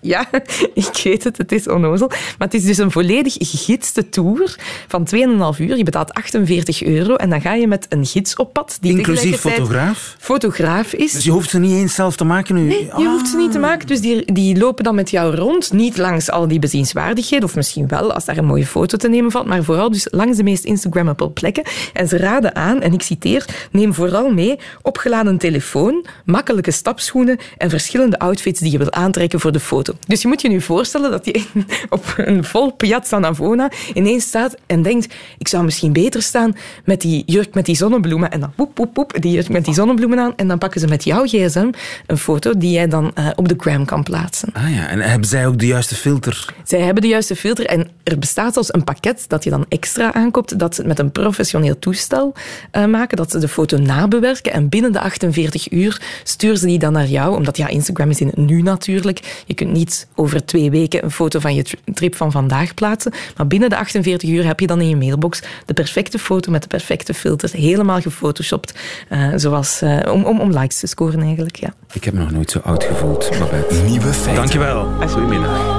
ja, 0.01 0.29
ik 0.75 1.01
weet 1.05 1.25
het, 1.25 1.39
het 1.39 1.53
is 1.53 1.69
onnozel. 1.69 2.09
Maar 2.09 2.49
het 2.49 2.55
is 2.55 2.65
dus 2.65 2.79
een 2.79 2.91
volledig 2.91 3.37
gegidste 3.39 4.09
tour 4.09 4.57
van 4.89 5.09
2,5 5.55 5.61
uur. 5.61 5.77
Je 5.77 5.85
betaalt 5.85 6.13
48 6.13 6.83
euro 6.83 7.15
en 7.15 7.31
dan 7.31 7.41
ga 7.41 7.55
je 7.55 7.67
met 7.67 7.87
een 7.89 8.07
gids 8.07 8.37
op 8.37 8.53
pad. 8.53 8.79
Die 8.81 8.97
Inclusief 8.97 9.41
fotograaf? 9.41 10.17
Fotograaf 10.19 10.93
is. 10.93 11.13
Dus 11.13 11.25
je 11.25 11.31
hoeft 11.31 11.51
ze 11.51 11.59
niet 11.59 11.73
eens 11.73 11.95
zelf 11.95 12.17
te 12.17 12.25
maken 12.25 12.55
nu? 12.55 12.63
Nee, 12.63 12.91
je 12.97 13.09
hoeft 13.09 13.29
ze 13.29 13.37
niet 13.37 13.53
te 13.53 13.59
ah. 13.59 13.65
maken. 13.65 13.87
Dus 13.87 14.01
die, 14.01 14.33
die 14.33 14.59
lopen 14.59 14.85
dan 14.85 14.95
met 14.95 15.11
jou 15.11 15.35
rond. 15.35 15.73
Niet 15.73 15.97
langs 15.97 16.31
al 16.31 16.49
die 16.49 16.59
bezienswaardigheden, 16.59 17.45
of 17.45 17.55
misschien 17.55 17.89
wel 17.89 18.13
als 18.13 18.25
daar 18.25 18.37
een 18.37 18.45
mooie 18.45 18.67
foto 18.67 18.97
te 18.97 19.09
nemen 19.09 19.31
valt, 19.31 19.47
maar 19.47 19.65
vooral 19.65 19.91
dus 19.91 20.07
langs 20.11 20.37
de 20.37 20.43
meest 20.43 20.65
Instagrammable 20.65 21.31
plekken. 21.31 21.63
En 21.93 22.09
ze 22.09 22.17
raden 22.17 22.55
aan, 22.55 22.81
en 22.81 22.93
ik 22.93 23.03
citeer, 23.03 23.45
neem 23.71 23.95
vooral 23.95 24.31
mee 24.31 24.59
opgeladen 24.83 25.39
telefoon, 25.39 26.05
makkelijke 26.25 26.71
stapschoenen 26.71 27.39
en 27.59 27.71
verschillende 27.71 28.19
outfits 28.19 28.61
die 28.61 28.73
je 28.73 28.79
wil 28.79 28.93
aantrekken 28.93 29.41
voor 29.41 29.53
de 29.53 29.61
foto. 29.61 29.90
Dus 30.07 30.23
je 30.23 30.29
moet 30.29 30.41
je 30.41 30.49
nu 30.49 30.61
voorstellen 30.61 31.11
dat 31.11 31.25
je 31.25 31.45
op 31.89 32.15
een 32.17 32.45
vol 32.45 32.73
Piazza 32.73 33.19
Navona 33.19 33.71
ineens 33.95 34.25
staat 34.25 34.57
en 34.67 34.83
denkt, 34.83 35.15
ik 35.39 35.49
zou 35.49 35.65
misschien 35.65 35.93
beter 35.93 36.23
staan 36.23 36.57
met 36.85 37.01
die 37.01 37.23
jurk 37.27 37.55
met 37.55 37.65
die 37.67 37.77
zonnebloemen. 37.77 38.31
En 38.31 38.41
dan 38.41 38.53
poep, 38.55 38.75
poep, 38.75 38.93
poep, 38.93 39.17
die 39.21 39.33
jurk 39.33 39.49
met 39.49 39.65
die 39.65 39.75
zonnebloemen 39.75 40.19
aan. 40.19 40.33
En 40.37 40.49
dan 40.49 40.59
pakken 40.59 40.81
ze 40.81 40.87
met 40.87 41.05
jouw 41.05 41.25
gsm 41.25 41.71
een 42.07 42.19
foto 42.19 42.57
die 42.57 42.71
jij 42.71 42.89
dan 42.89 43.13
uh, 43.19 43.29
op 43.35 43.49
de 43.49 43.55
gram 43.59 43.85
kan 43.85 44.03
plaatsen. 44.03 44.49
Ah 44.53 44.75
ja, 44.75 44.89
en 44.89 45.01
hebben 45.01 45.29
zij 45.29 45.47
ook 45.47 45.59
de 45.59 45.67
juiste 45.67 45.95
filter? 45.95 46.55
Zij 46.65 46.81
hebben 46.81 47.03
de 47.03 47.09
juiste 47.09 47.37
filter 47.37 47.67
en 47.67 47.89
er 48.03 48.19
bestaat 48.19 48.53
zelfs 48.53 48.75
een 48.75 48.85
pakket 48.85 49.25
dat 49.29 49.45
je 49.45 49.51
dan 49.51 49.67
extra 49.69 50.13
aankoopt, 50.13 50.59
dat 50.59 50.75
ze 50.75 50.85
met 50.85 50.99
een 50.99 51.13
professioneel 51.13 51.79
toestel 51.79 52.33
uh, 52.73 52.85
maken, 52.85 53.17
dat 53.17 53.31
ze 53.31 53.39
de 53.39 53.49
foto 53.49 53.79
nabewerken 53.79 54.53
en 54.53 54.69
binnen 54.69 54.93
de 54.93 55.01
48 55.01 55.73
uur 55.73 56.03
sturen 56.23 56.59
ze 56.59 56.67
die 56.67 56.79
dan 56.79 56.93
naar 56.93 57.07
jou, 57.07 57.37
omdat 57.37 57.57
ja, 57.57 57.69
Instagram 57.69 58.11
is 58.11 58.21
in 58.21 58.27
het 58.27 58.37
nu 58.37 58.63
natuurlijk. 58.63 59.45
Je 59.47 59.55
kunt 59.55 59.73
niet 59.73 59.80
niet 59.81 60.07
over 60.15 60.45
twee 60.45 60.71
weken 60.71 61.05
een 61.05 61.11
foto 61.11 61.39
van 61.39 61.55
je 61.55 61.65
trip 61.95 62.15
van 62.15 62.33
vandaag 62.33 62.75
plaatsen. 62.75 63.13
Maar 63.37 63.47
binnen 63.47 63.69
de 63.69 63.77
48 63.77 64.29
uur 64.29 64.47
heb 64.47 64.61
je 64.61 64.67
dan 64.67 64.81
in 64.81 64.89
je 64.89 64.97
mailbox 64.97 65.43
de 65.67 65.75
perfecte 65.75 66.19
foto 66.19 66.51
met 66.51 66.63
de 66.63 66.69
perfecte 66.69 67.15
filters, 67.15 67.53
helemaal 67.53 68.01
gefotoshopt, 68.01 68.75
uh, 69.11 69.33
zoals, 69.37 69.83
uh, 69.83 70.13
om, 70.13 70.25
om, 70.25 70.41
om 70.41 70.59
likes 70.59 70.79
te 70.79 70.87
scoren 70.87 71.21
eigenlijk. 71.21 71.57
Ja. 71.57 71.75
Ik 71.93 72.05
heb 72.05 72.15
me 72.15 72.21
nog 72.21 72.31
nooit 72.31 72.51
zo 72.51 72.59
oud 72.59 72.85
gevoeld, 72.85 73.31
Babette. 73.39 73.75
Nieuwe 73.75 74.13
feiten. 74.13 74.35
Dankjewel. 74.35 74.85
Goedemiddag. 75.09 75.79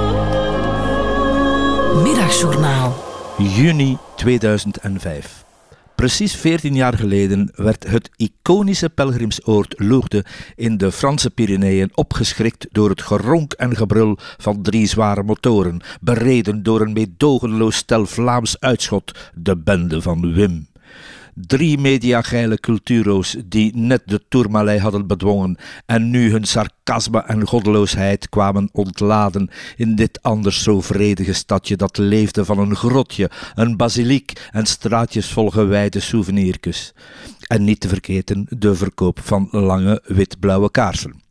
Middagjournaal. 2.02 3.04
Juni 3.38 3.96
2005. 4.16 5.44
Precies 6.02 6.34
14 6.36 6.74
jaar 6.74 6.98
geleden 6.98 7.50
werd 7.54 7.88
het 7.88 8.10
iconische 8.16 8.90
pelgrimsoord 8.90 9.74
Lourdes 9.76 10.22
in 10.56 10.76
de 10.76 10.92
Franse 10.92 11.30
Pyreneeën 11.30 11.90
opgeschrikt 11.94 12.66
door 12.70 12.90
het 12.90 13.02
geronk 13.02 13.52
en 13.52 13.76
gebrul 13.76 14.18
van 14.36 14.62
drie 14.62 14.86
zware 14.86 15.22
motoren, 15.22 15.80
bereden 16.00 16.62
door 16.62 16.80
een 16.80 16.92
meedogenloos 16.92 17.76
stel 17.76 18.06
Vlaams 18.06 18.60
uitschot, 18.60 19.30
de 19.34 19.56
bende 19.56 20.02
van 20.02 20.32
Wim. 20.32 20.66
Drie 21.34 21.78
mediageile 21.78 22.58
culturo's 22.60 23.36
die 23.48 23.70
net 23.74 24.02
de 24.04 24.20
Tourmalet 24.28 24.80
hadden 24.80 25.06
bedwongen 25.06 25.56
en 25.86 26.10
nu 26.10 26.30
hun 26.30 26.44
sarcasme 26.44 27.22
en 27.26 27.46
goddeloosheid 27.46 28.28
kwamen 28.28 28.68
ontladen 28.72 29.50
in 29.76 29.94
dit 29.94 30.22
anders 30.22 30.62
zo 30.62 30.80
vredige 30.80 31.32
stadje 31.32 31.76
dat 31.76 31.96
leefde 31.98 32.44
van 32.44 32.58
een 32.58 32.76
grotje, 32.76 33.30
een 33.54 33.76
basiliek 33.76 34.32
en 34.50 34.66
straatjes 34.66 35.32
vol 35.32 35.50
gewijde 35.50 36.00
souvenirkus. 36.00 36.92
En 37.46 37.64
niet 37.64 37.80
te 37.80 37.88
vergeten 37.88 38.46
de 38.48 38.74
verkoop 38.74 39.20
van 39.22 39.48
lange 39.50 40.02
wit-blauwe 40.04 40.70
kaarsen. 40.70 41.21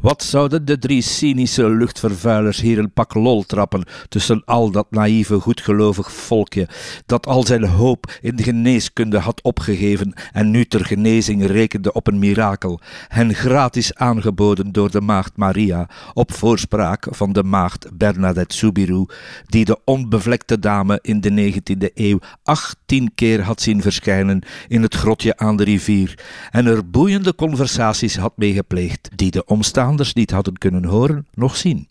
Wat 0.00 0.22
zouden 0.22 0.64
de 0.64 0.78
drie 0.78 1.02
cynische 1.02 1.68
luchtvervuilers 1.70 2.60
hier 2.60 2.78
een 2.78 2.92
pak 2.92 3.14
lol 3.14 3.42
trappen 3.42 3.84
tussen 4.08 4.42
al 4.44 4.70
dat 4.70 4.86
naïeve, 4.90 5.40
goedgelovig 5.40 6.12
volkje 6.12 6.68
dat 7.06 7.26
al 7.26 7.46
zijn 7.46 7.64
hoop 7.64 8.18
in 8.20 8.36
de 8.36 8.42
geneeskunde 8.42 9.18
had 9.18 9.42
opgegeven 9.42 10.12
en 10.32 10.50
nu 10.50 10.64
ter 10.64 10.84
genezing 10.84 11.46
rekende 11.46 11.92
op 11.92 12.06
een 12.06 12.18
mirakel, 12.18 12.80
hen 13.08 13.34
gratis 13.34 13.94
aangeboden 13.94 14.72
door 14.72 14.90
de 14.90 15.00
maagd 15.00 15.36
Maria 15.36 15.88
op 16.14 16.32
voorspraak 16.32 17.06
van 17.10 17.32
de 17.32 17.42
maagd 17.42 17.88
Bernadette 17.92 18.56
Soubirou, 18.56 19.06
die 19.46 19.64
de 19.64 19.78
onbevlekte 19.84 20.58
dame 20.58 20.98
in 21.02 21.20
de 21.20 21.52
19e 21.52 21.94
eeuw 21.94 22.18
18 22.42 23.14
keer 23.14 23.42
had 23.42 23.60
zien 23.60 23.82
verschijnen 23.82 24.42
in 24.68 24.82
het 24.82 24.94
grotje 24.94 25.36
aan 25.36 25.56
de 25.56 25.64
rivier 25.64 26.18
en 26.50 26.66
er 26.66 26.90
boeiende 26.90 27.34
conversaties 27.34 28.16
had 28.16 28.32
meegepleegd 28.36 29.08
die 29.14 29.30
de 29.30 29.44
omstaanders 29.88 30.14
niet 30.14 30.30
hadden 30.30 30.58
kunnen 30.58 30.84
horen 30.84 31.26
noch 31.34 31.56
zien. 31.56 31.88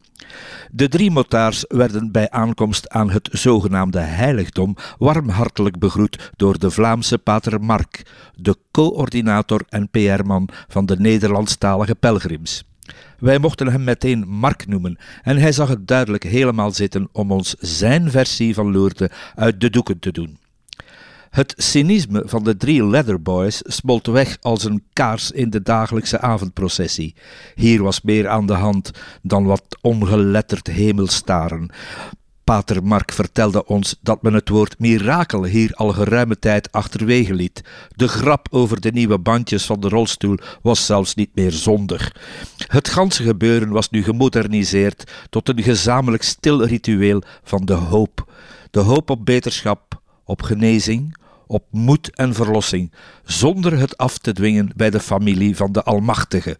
De 0.72 0.88
drie 0.88 1.12
motaars 1.12 1.66
werden 1.68 2.12
bij 2.12 2.30
aankomst 2.30 2.90
aan 2.90 3.10
het 3.10 3.30
zogenaamde 3.32 4.00
heiligdom 4.00 4.76
warmhartelijk 4.98 5.80
begroet 5.80 6.32
door 6.36 6.60
de 6.60 6.72
Vlaamse 6.72 7.18
pater 7.18 7.62
Mark, 7.62 8.06
de 8.36 8.56
coördinator 8.72 9.62
en 9.70 9.90
PR-man 9.90 10.50
van 10.68 10.86
de 10.86 11.00
Nederlandstalige 11.00 11.96
pelgrims. 11.96 12.64
Wij 13.20 13.40
mochten 13.40 13.68
hem 13.68 13.84
meteen 13.84 14.28
Mark 14.28 14.68
noemen 14.68 14.98
en 15.24 15.38
hij 15.38 15.52
zag 15.52 15.70
het 15.70 15.88
duidelijk 15.88 16.24
helemaal 16.24 16.72
zitten 16.72 17.10
om 17.12 17.32
ons 17.32 17.56
zijn 17.60 18.12
versie 18.12 18.54
van 18.54 18.72
Lourdes 18.72 19.10
uit 19.36 19.62
de 19.62 19.70
doeken 19.70 20.00
te 20.00 20.12
doen. 20.12 20.38
Het 21.38 21.54
cynisme 21.58 22.24
van 22.26 22.44
de 22.44 22.58
drie 22.58 22.86
Leatherboys 22.86 23.62
smolt 23.66 24.08
weg 24.08 24.38
als 24.42 24.64
een 24.64 24.84
kaars 24.94 25.32
in 25.32 25.50
de 25.50 25.62
dagelijkse 25.62 26.20
avondprocessie. 26.20 27.16
Hier 27.56 27.84
was 27.84 28.02
meer 28.02 28.28
aan 28.28 28.46
de 28.46 28.54
hand 28.54 28.92
dan 29.22 29.46
wat 29.46 29.78
ongeletterd 29.82 30.68
hemelstaren. 30.68 31.70
Pater 32.44 32.84
Mark 32.84 33.12
vertelde 33.12 33.66
ons 33.66 33.96
dat 34.02 34.22
men 34.22 34.34
het 34.34 34.50
woord 34.50 34.80
mirakel 34.80 35.44
hier 35.44 35.74
al 35.74 35.94
geruime 35.94 36.40
tijd 36.40 36.72
achterwege 36.72 37.34
liet. 37.34 37.62
De 37.90 38.08
grap 38.08 38.48
over 38.50 38.82
de 38.82 38.92
nieuwe 38.92 39.20
bandjes 39.20 39.66
van 39.66 39.80
de 39.80 39.90
rolstoel 39.90 40.38
was 40.62 40.86
zelfs 40.86 41.16
niet 41.16 41.36
meer 41.36 41.52
zondig. 41.52 42.16
Het 42.68 42.88
ganse 42.88 43.24
gebeuren 43.24 43.70
was 43.70 43.90
nu 43.90 44.04
gemoderniseerd 44.04 45.12
tot 45.30 45.50
een 45.50 45.64
gezamenlijk 45.64 46.24
stil 46.24 46.64
ritueel 46.66 47.22
van 47.44 47.66
de 47.66 47.74
hoop. 47.74 48.32
De 48.72 48.80
hoop 48.80 49.10
op 49.10 49.26
beterschap, 49.26 50.02
op 50.24 50.42
genezing, 50.42 51.26
op 51.48 51.64
moed 51.72 52.16
en 52.16 52.34
verlossing, 52.34 52.92
zonder 53.24 53.80
het 53.80 53.98
af 53.98 54.18
te 54.18 54.34
dwingen 54.34 54.72
bij 54.76 54.90
de 54.90 55.00
familie 55.00 55.56
van 55.56 55.72
de 55.72 55.84
Almachtige. 55.84 56.58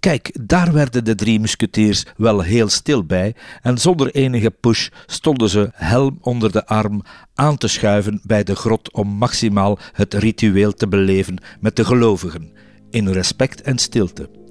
Kijk, 0.00 0.36
daar 0.40 0.72
werden 0.72 1.04
de 1.04 1.14
drie 1.14 1.40
musketiers 1.40 2.04
wel 2.16 2.40
heel 2.40 2.68
stil 2.68 3.04
bij, 3.04 3.34
en 3.62 3.78
zonder 3.78 4.14
enige 4.14 4.50
push 4.50 4.88
stonden 5.06 5.48
ze, 5.48 5.70
helm 5.74 6.18
onder 6.20 6.52
de 6.52 6.66
arm, 6.66 7.02
aan 7.34 7.56
te 7.56 7.68
schuiven 7.68 8.20
bij 8.22 8.44
de 8.44 8.56
grot 8.56 8.92
om 8.92 9.08
maximaal 9.08 9.78
het 9.92 10.14
ritueel 10.14 10.72
te 10.72 10.88
beleven 10.88 11.38
met 11.60 11.76
de 11.76 11.84
gelovigen, 11.84 12.52
in 12.90 13.08
respect 13.08 13.62
en 13.62 13.78
stilte. 13.78 14.43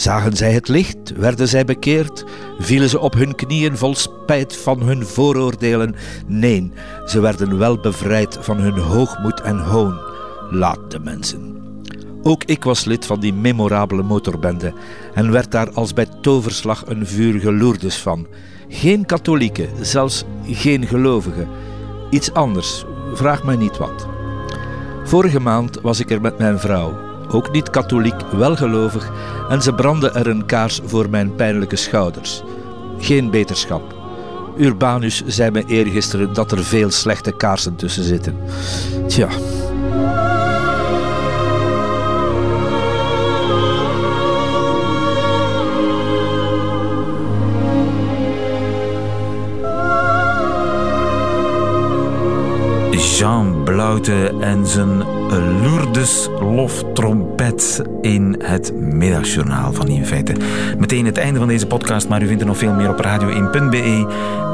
Zagen 0.00 0.36
zij 0.36 0.52
het 0.52 0.68
licht? 0.68 1.12
Werden 1.16 1.48
zij 1.48 1.64
bekeerd? 1.64 2.24
Vielen 2.58 2.88
ze 2.88 2.98
op 2.98 3.14
hun 3.14 3.34
knieën 3.34 3.76
vol 3.76 3.94
spijt 3.94 4.56
van 4.56 4.82
hun 4.82 5.06
vooroordelen? 5.06 5.94
Nee, 6.26 6.72
ze 7.06 7.20
werden 7.20 7.58
wel 7.58 7.80
bevrijd 7.80 8.38
van 8.40 8.56
hun 8.56 8.78
hoogmoed 8.78 9.40
en 9.40 9.58
hoon. 9.58 10.00
Laat 10.50 10.90
de 10.90 10.98
mensen. 10.98 11.56
Ook 12.22 12.44
ik 12.44 12.64
was 12.64 12.84
lid 12.84 13.06
van 13.06 13.20
die 13.20 13.32
memorabele 13.32 14.02
motorbende 14.02 14.72
en 15.14 15.32
werd 15.32 15.50
daar 15.50 15.70
als 15.70 15.92
bij 15.92 16.06
toverslag 16.20 16.82
een 16.86 17.06
vurige 17.06 17.92
van. 17.98 18.26
Geen 18.68 19.06
katholieken, 19.06 19.68
zelfs 19.80 20.24
geen 20.46 20.86
gelovigen. 20.86 21.48
Iets 22.10 22.32
anders, 22.32 22.84
vraag 23.12 23.44
mij 23.44 23.56
niet 23.56 23.76
wat. 23.76 24.08
Vorige 25.04 25.40
maand 25.40 25.80
was 25.80 26.00
ik 26.00 26.10
er 26.10 26.20
met 26.20 26.38
mijn 26.38 26.58
vrouw 26.58 27.09
ook 27.30 27.50
niet 27.52 27.70
katholiek, 27.70 28.22
wel 28.32 28.56
gelovig, 28.56 29.10
en 29.48 29.62
ze 29.62 29.72
brandde 29.72 30.10
er 30.10 30.26
een 30.26 30.46
kaars 30.46 30.80
voor 30.84 31.10
mijn 31.10 31.34
pijnlijke 31.34 31.76
schouders. 31.76 32.42
Geen 32.98 33.30
beterschap. 33.30 33.94
Urbanus 34.56 35.22
zei 35.26 35.50
me 35.50 35.64
eergisteren 35.66 36.32
dat 36.34 36.52
er 36.52 36.64
veel 36.64 36.90
slechte 36.90 37.32
kaarsen 37.32 37.76
tussen 37.76 38.04
zitten. 38.04 38.36
Tja. 39.06 39.28
Jean 53.20 53.62
Blouten 53.64 54.42
en 54.42 54.66
zijn 54.66 55.19
Lourdes 55.38 56.28
loftrompet 56.40 57.82
in 58.00 58.36
het 58.42 58.74
middagjournaal 58.74 59.72
van 59.72 59.88
In 59.88 60.06
Feite. 60.06 60.32
Meteen 60.78 61.06
het 61.06 61.18
einde 61.18 61.38
van 61.38 61.48
deze 61.48 61.66
podcast, 61.66 62.08
maar 62.08 62.22
u 62.22 62.26
vindt 62.26 62.40
er 62.40 62.48
nog 62.48 62.58
veel 62.58 62.72
meer 62.72 62.88
op 62.88 63.04
radio1.be. 63.04 64.06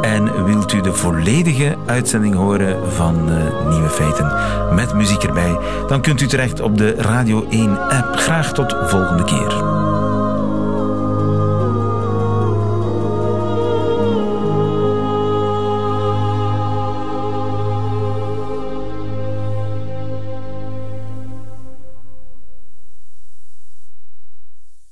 En 0.03 0.45
wilt 0.45 0.73
u 0.73 0.81
de 0.81 0.93
volledige 0.93 1.77
uitzending 1.87 2.35
horen 2.35 2.93
van 2.93 3.29
uh, 3.29 3.69
Nieuwe 3.71 3.89
Feiten 3.89 4.33
met 4.75 4.95
muziek 4.95 5.23
erbij, 5.23 5.59
dan 5.89 6.01
kunt 6.01 6.21
u 6.21 6.27
terecht 6.27 6.61
op 6.61 6.79
de 6.79 6.95
Radio 6.95 7.47
1 7.51 7.89
app. 7.89 8.17
Graag 8.17 8.53
tot 8.53 8.77
volgende 8.87 9.25
keer. 9.25 9.76